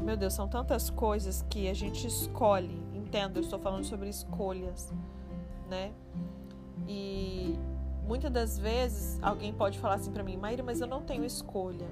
Meu 0.00 0.16
Deus, 0.16 0.34
são 0.34 0.46
tantas 0.46 0.88
coisas 0.88 1.44
que 1.50 1.68
a 1.68 1.74
gente 1.74 2.06
escolhe. 2.06 2.80
Entendo, 2.94 3.38
eu 3.38 3.42
estou 3.42 3.58
falando 3.58 3.82
sobre 3.82 4.08
escolhas, 4.08 4.92
né? 5.68 5.92
E 6.86 7.58
muitas 8.06 8.30
das 8.30 8.56
vezes 8.56 9.18
alguém 9.20 9.52
pode 9.52 9.80
falar 9.80 9.94
assim 9.94 10.12
para 10.12 10.22
mim, 10.22 10.36
Maíra, 10.36 10.62
mas 10.62 10.80
eu 10.80 10.86
não 10.86 11.02
tenho 11.02 11.24
escolha. 11.24 11.88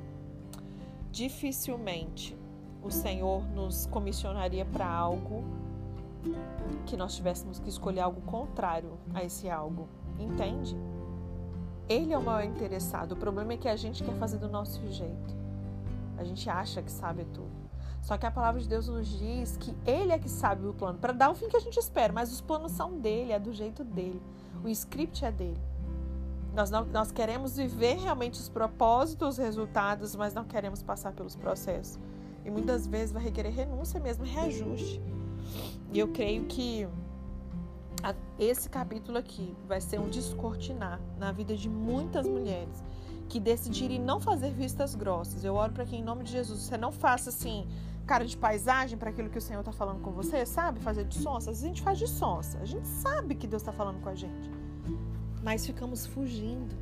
Dificilmente 1.10 2.36
o 2.80 2.90
Senhor 2.90 3.44
nos 3.48 3.86
comissionaria 3.86 4.64
para 4.64 4.86
algo 4.86 5.42
que 6.86 6.96
nós 6.96 7.14
tivéssemos 7.14 7.58
que 7.58 7.68
escolher 7.68 8.00
algo 8.00 8.20
contrário 8.22 8.98
a 9.12 9.24
esse 9.24 9.48
algo, 9.48 9.88
entende? 10.18 10.76
Ele 11.88 12.12
é 12.12 12.18
o 12.18 12.22
maior 12.22 12.44
interessado. 12.44 13.12
O 13.12 13.16
problema 13.16 13.52
é 13.52 13.56
que 13.56 13.68
a 13.68 13.76
gente 13.76 14.02
quer 14.02 14.14
fazer 14.14 14.38
do 14.38 14.48
nosso 14.48 14.86
jeito. 14.90 15.34
A 16.16 16.24
gente 16.24 16.48
acha 16.48 16.82
que 16.82 16.90
sabe 16.90 17.24
tudo. 17.26 17.64
Só 18.00 18.18
que 18.18 18.26
a 18.26 18.30
palavra 18.30 18.60
de 18.60 18.68
Deus 18.68 18.88
nos 18.88 19.08
diz 19.08 19.56
que 19.56 19.74
Ele 19.86 20.12
é 20.12 20.18
que 20.18 20.28
sabe 20.28 20.66
o 20.66 20.74
plano, 20.74 20.98
para 20.98 21.12
dar 21.12 21.30
o 21.30 21.34
fim 21.34 21.48
que 21.48 21.56
a 21.56 21.60
gente 21.60 21.78
espera, 21.78 22.12
mas 22.12 22.30
os 22.30 22.40
planos 22.40 22.72
são 22.72 22.98
dele, 22.98 23.32
é 23.32 23.38
do 23.38 23.52
jeito 23.52 23.82
dele. 23.82 24.20
O 24.62 24.68
script 24.68 25.24
é 25.24 25.32
dele. 25.32 25.60
Nós, 26.54 26.70
não, 26.70 26.84
nós 26.84 27.10
queremos 27.10 27.56
viver 27.56 27.96
realmente 27.96 28.38
os 28.38 28.48
propósitos, 28.48 29.30
os 29.30 29.38
resultados, 29.38 30.14
mas 30.14 30.34
não 30.34 30.44
queremos 30.44 30.82
passar 30.82 31.12
pelos 31.12 31.34
processos. 31.34 31.98
E 32.44 32.50
muitas 32.50 32.86
vezes 32.86 33.10
vai 33.10 33.22
requerer 33.22 33.52
renúncia 33.52 33.98
mesmo, 33.98 34.24
reajuste. 34.24 35.00
E 35.92 35.98
eu 35.98 36.08
creio 36.08 36.44
que 36.44 36.86
esse 38.38 38.68
capítulo 38.68 39.16
aqui 39.16 39.54
vai 39.66 39.80
ser 39.80 40.00
um 40.00 40.08
descortinar 40.08 41.00
na 41.18 41.30
vida 41.30 41.56
de 41.56 41.68
muitas 41.68 42.26
mulheres 42.26 42.82
que 43.28 43.38
decidirem 43.38 44.00
não 44.00 44.20
fazer 44.20 44.50
vistas 44.50 44.94
grossas. 44.94 45.44
Eu 45.44 45.54
oro 45.54 45.72
para 45.72 45.84
que 45.84 45.96
em 45.96 46.02
nome 46.02 46.24
de 46.24 46.32
Jesus 46.32 46.62
você 46.62 46.76
não 46.76 46.90
faça 46.90 47.30
assim 47.30 47.66
cara 48.06 48.26
de 48.26 48.36
paisagem 48.36 48.98
para 48.98 49.08
aquilo 49.08 49.30
que 49.30 49.38
o 49.38 49.40
Senhor 49.40 49.60
está 49.60 49.72
falando 49.72 50.02
com 50.02 50.10
você, 50.10 50.44
sabe? 50.44 50.80
Fazer 50.80 51.04
de 51.04 51.16
sonsa. 51.16 51.50
Às 51.50 51.56
vezes 51.56 51.64
a 51.64 51.68
gente 51.68 51.82
faz 51.82 51.98
de 51.98 52.06
sonsa. 52.06 52.58
A 52.58 52.66
gente 52.66 52.86
sabe 52.86 53.34
que 53.34 53.46
Deus 53.46 53.62
está 53.62 53.72
falando 53.72 54.02
com 54.02 54.10
a 54.10 54.14
gente, 54.14 54.50
mas 55.42 55.64
ficamos 55.64 56.04
fugindo, 56.04 56.76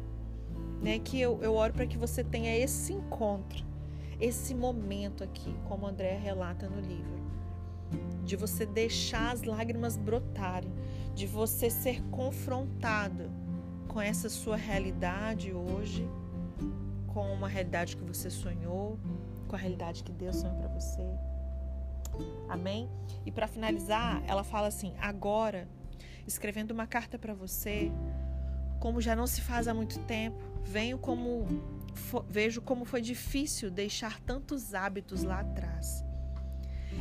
né? 0.81 0.99
Que 0.99 1.21
eu, 1.21 1.39
eu 1.41 1.55
oro 1.55 1.73
para 1.73 1.87
que 1.87 1.97
você 1.97 2.25
tenha 2.25 2.57
esse 2.57 2.93
encontro, 2.93 3.65
esse 4.19 4.53
momento 4.53 5.23
aqui, 5.23 5.55
como 5.69 5.87
André 5.87 6.17
relata 6.17 6.69
no 6.69 6.81
livro 6.81 7.32
de 8.25 8.37
você 8.37 8.65
deixar 8.65 9.33
as 9.33 9.43
lágrimas 9.43 9.97
brotarem, 9.97 10.73
de 11.15 11.27
você 11.27 11.69
ser 11.69 12.03
confrontado 12.05 13.31
com 13.89 14.01
essa 14.01 14.29
sua 14.29 14.57
realidade 14.57 15.53
hoje, 15.53 16.09
com 17.07 17.33
uma 17.33 17.49
realidade 17.49 17.97
que 17.97 18.05
você 18.05 18.31
sonhou, 18.31 18.99
com 19.47 19.55
a 19.55 19.59
realidade 19.59 20.03
que 20.03 20.13
Deus 20.13 20.37
sonhou 20.37 20.57
para 20.57 20.69
você. 20.69 21.03
Amém? 22.49 22.89
E 23.25 23.31
para 23.31 23.47
finalizar, 23.47 24.23
ela 24.27 24.45
fala 24.45 24.69
assim: 24.69 24.95
agora, 24.99 25.69
escrevendo 26.27 26.71
uma 26.71 26.87
carta 26.87 27.19
para 27.19 27.35
você, 27.35 27.91
como 28.81 29.01
já 29.01 29.15
não 29.15 29.27
se 29.27 29.41
faz 29.41 29.69
há 29.69 29.75
muito 29.75 29.99
tempo, 30.01 30.39
venho 30.65 30.99
como 30.99 31.47
vejo 32.29 32.63
como 32.63 32.85
foi 32.85 33.03
difícil 33.03 33.71
deixar 33.71 34.19
tantos 34.21 34.75
hábitos 34.75 35.23
lá 35.23 35.41
atrás. 35.41 36.05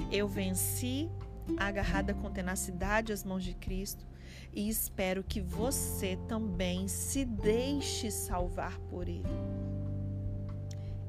Eu 0.10 0.28
venci, 0.28 1.10
agarrada 1.58 2.14
com 2.14 2.32
tenacidade 2.32 3.12
às 3.12 3.24
mãos 3.24 3.44
de 3.44 3.54
Cristo, 3.54 4.06
e 4.54 4.70
espero 4.70 5.24
que 5.24 5.40
você 5.40 6.18
também 6.28 6.88
se 6.88 7.26
deixe 7.26 8.10
salvar 8.12 8.80
por 8.90 9.08
Ele. 9.08 9.24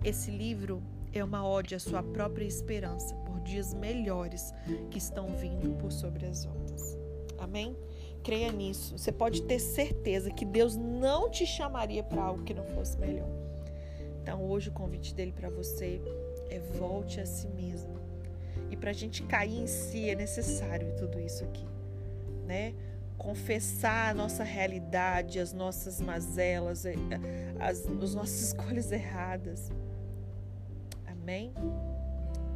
Esse 0.04 0.30
livro 0.30 0.82
é 1.12 1.22
uma 1.22 1.46
ode 1.46 1.74
à 1.74 1.78
sua 1.78 2.02
própria 2.02 2.44
esperança 2.44 3.14
por 3.16 3.40
dias 3.40 3.74
melhores 3.74 4.52
que 4.90 4.98
estão 4.98 5.28
vindo 5.36 5.76
por 5.78 5.92
sobre 5.92 6.26
as 6.26 6.46
ondas. 6.46 6.98
Amém? 7.38 7.76
Creia 8.22 8.52
nisso. 8.52 8.96
Você 8.96 9.10
pode 9.10 9.42
ter 9.42 9.58
certeza 9.58 10.30
que 10.30 10.44
Deus 10.44 10.76
não 10.76 11.28
te 11.28 11.44
chamaria 11.44 12.02
para 12.02 12.22
algo 12.22 12.44
que 12.44 12.54
não 12.54 12.64
fosse 12.64 12.96
melhor. 12.98 13.28
Então, 14.22 14.44
hoje 14.48 14.68
o 14.68 14.72
convite 14.72 15.12
dele 15.14 15.32
para 15.32 15.50
você 15.50 16.00
é 16.48 16.60
volte 16.60 17.20
a 17.20 17.26
si 17.26 17.48
mesmo 17.48 18.01
para 18.82 18.90
a 18.90 18.92
gente 18.92 19.22
cair 19.22 19.60
em 19.60 19.66
si 19.68 20.10
é 20.10 20.16
necessário 20.16 20.92
tudo 20.98 21.20
isso 21.20 21.44
aqui, 21.44 21.64
né? 22.48 22.74
Confessar 23.16 24.10
a 24.10 24.14
nossa 24.14 24.42
realidade, 24.42 25.38
as 25.38 25.52
nossas 25.52 26.00
mazelas, 26.00 26.84
eh, 26.84 26.96
as, 27.60 27.86
as 27.86 28.14
nossas 28.16 28.42
escolhas 28.50 28.90
erradas. 28.90 29.70
Amém? 31.06 31.54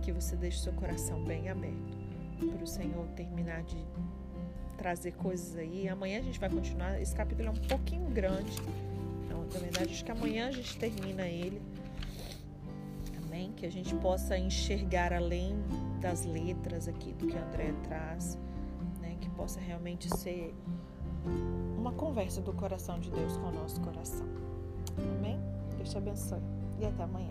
Que 0.02 0.10
você 0.10 0.34
deixe 0.34 0.58
seu 0.58 0.72
coração 0.72 1.22
bem 1.22 1.48
aberto 1.48 1.96
para 2.52 2.64
o 2.64 2.66
Senhor 2.66 3.06
terminar 3.14 3.62
de 3.62 3.76
trazer 4.76 5.12
coisas 5.12 5.56
aí. 5.56 5.88
Amanhã 5.88 6.18
a 6.18 6.22
gente 6.22 6.40
vai 6.40 6.50
continuar. 6.50 7.00
Esse 7.00 7.14
capítulo 7.14 7.50
é 7.50 7.52
um 7.52 7.68
pouquinho 7.68 8.10
grande. 8.10 8.50
Então, 9.24 9.44
na 9.44 9.60
verdade, 9.60 9.92
acho 9.92 10.04
que 10.04 10.10
amanhã 10.10 10.48
a 10.48 10.52
gente 10.52 10.76
termina 10.76 11.24
ele. 11.28 11.62
Amém? 13.24 13.52
Que 13.52 13.64
a 13.64 13.70
gente 13.70 13.94
possa 13.94 14.36
enxergar 14.36 15.12
além 15.12 15.54
das 15.96 16.24
letras 16.24 16.88
aqui 16.88 17.12
do 17.12 17.26
que 17.26 17.36
André 17.36 17.72
traz, 17.84 18.38
né? 19.00 19.16
Que 19.20 19.28
possa 19.30 19.60
realmente 19.60 20.08
ser 20.18 20.54
uma 21.76 21.92
conversa 21.92 22.40
do 22.40 22.52
coração 22.52 22.98
de 22.98 23.10
Deus 23.10 23.36
com 23.36 23.48
o 23.48 23.52
nosso 23.52 23.80
coração. 23.80 24.26
Amém? 25.18 25.38
Deus 25.76 25.90
te 25.90 25.98
abençoe 25.98 26.40
e 26.80 26.86
até 26.86 27.02
amanhã. 27.02 27.30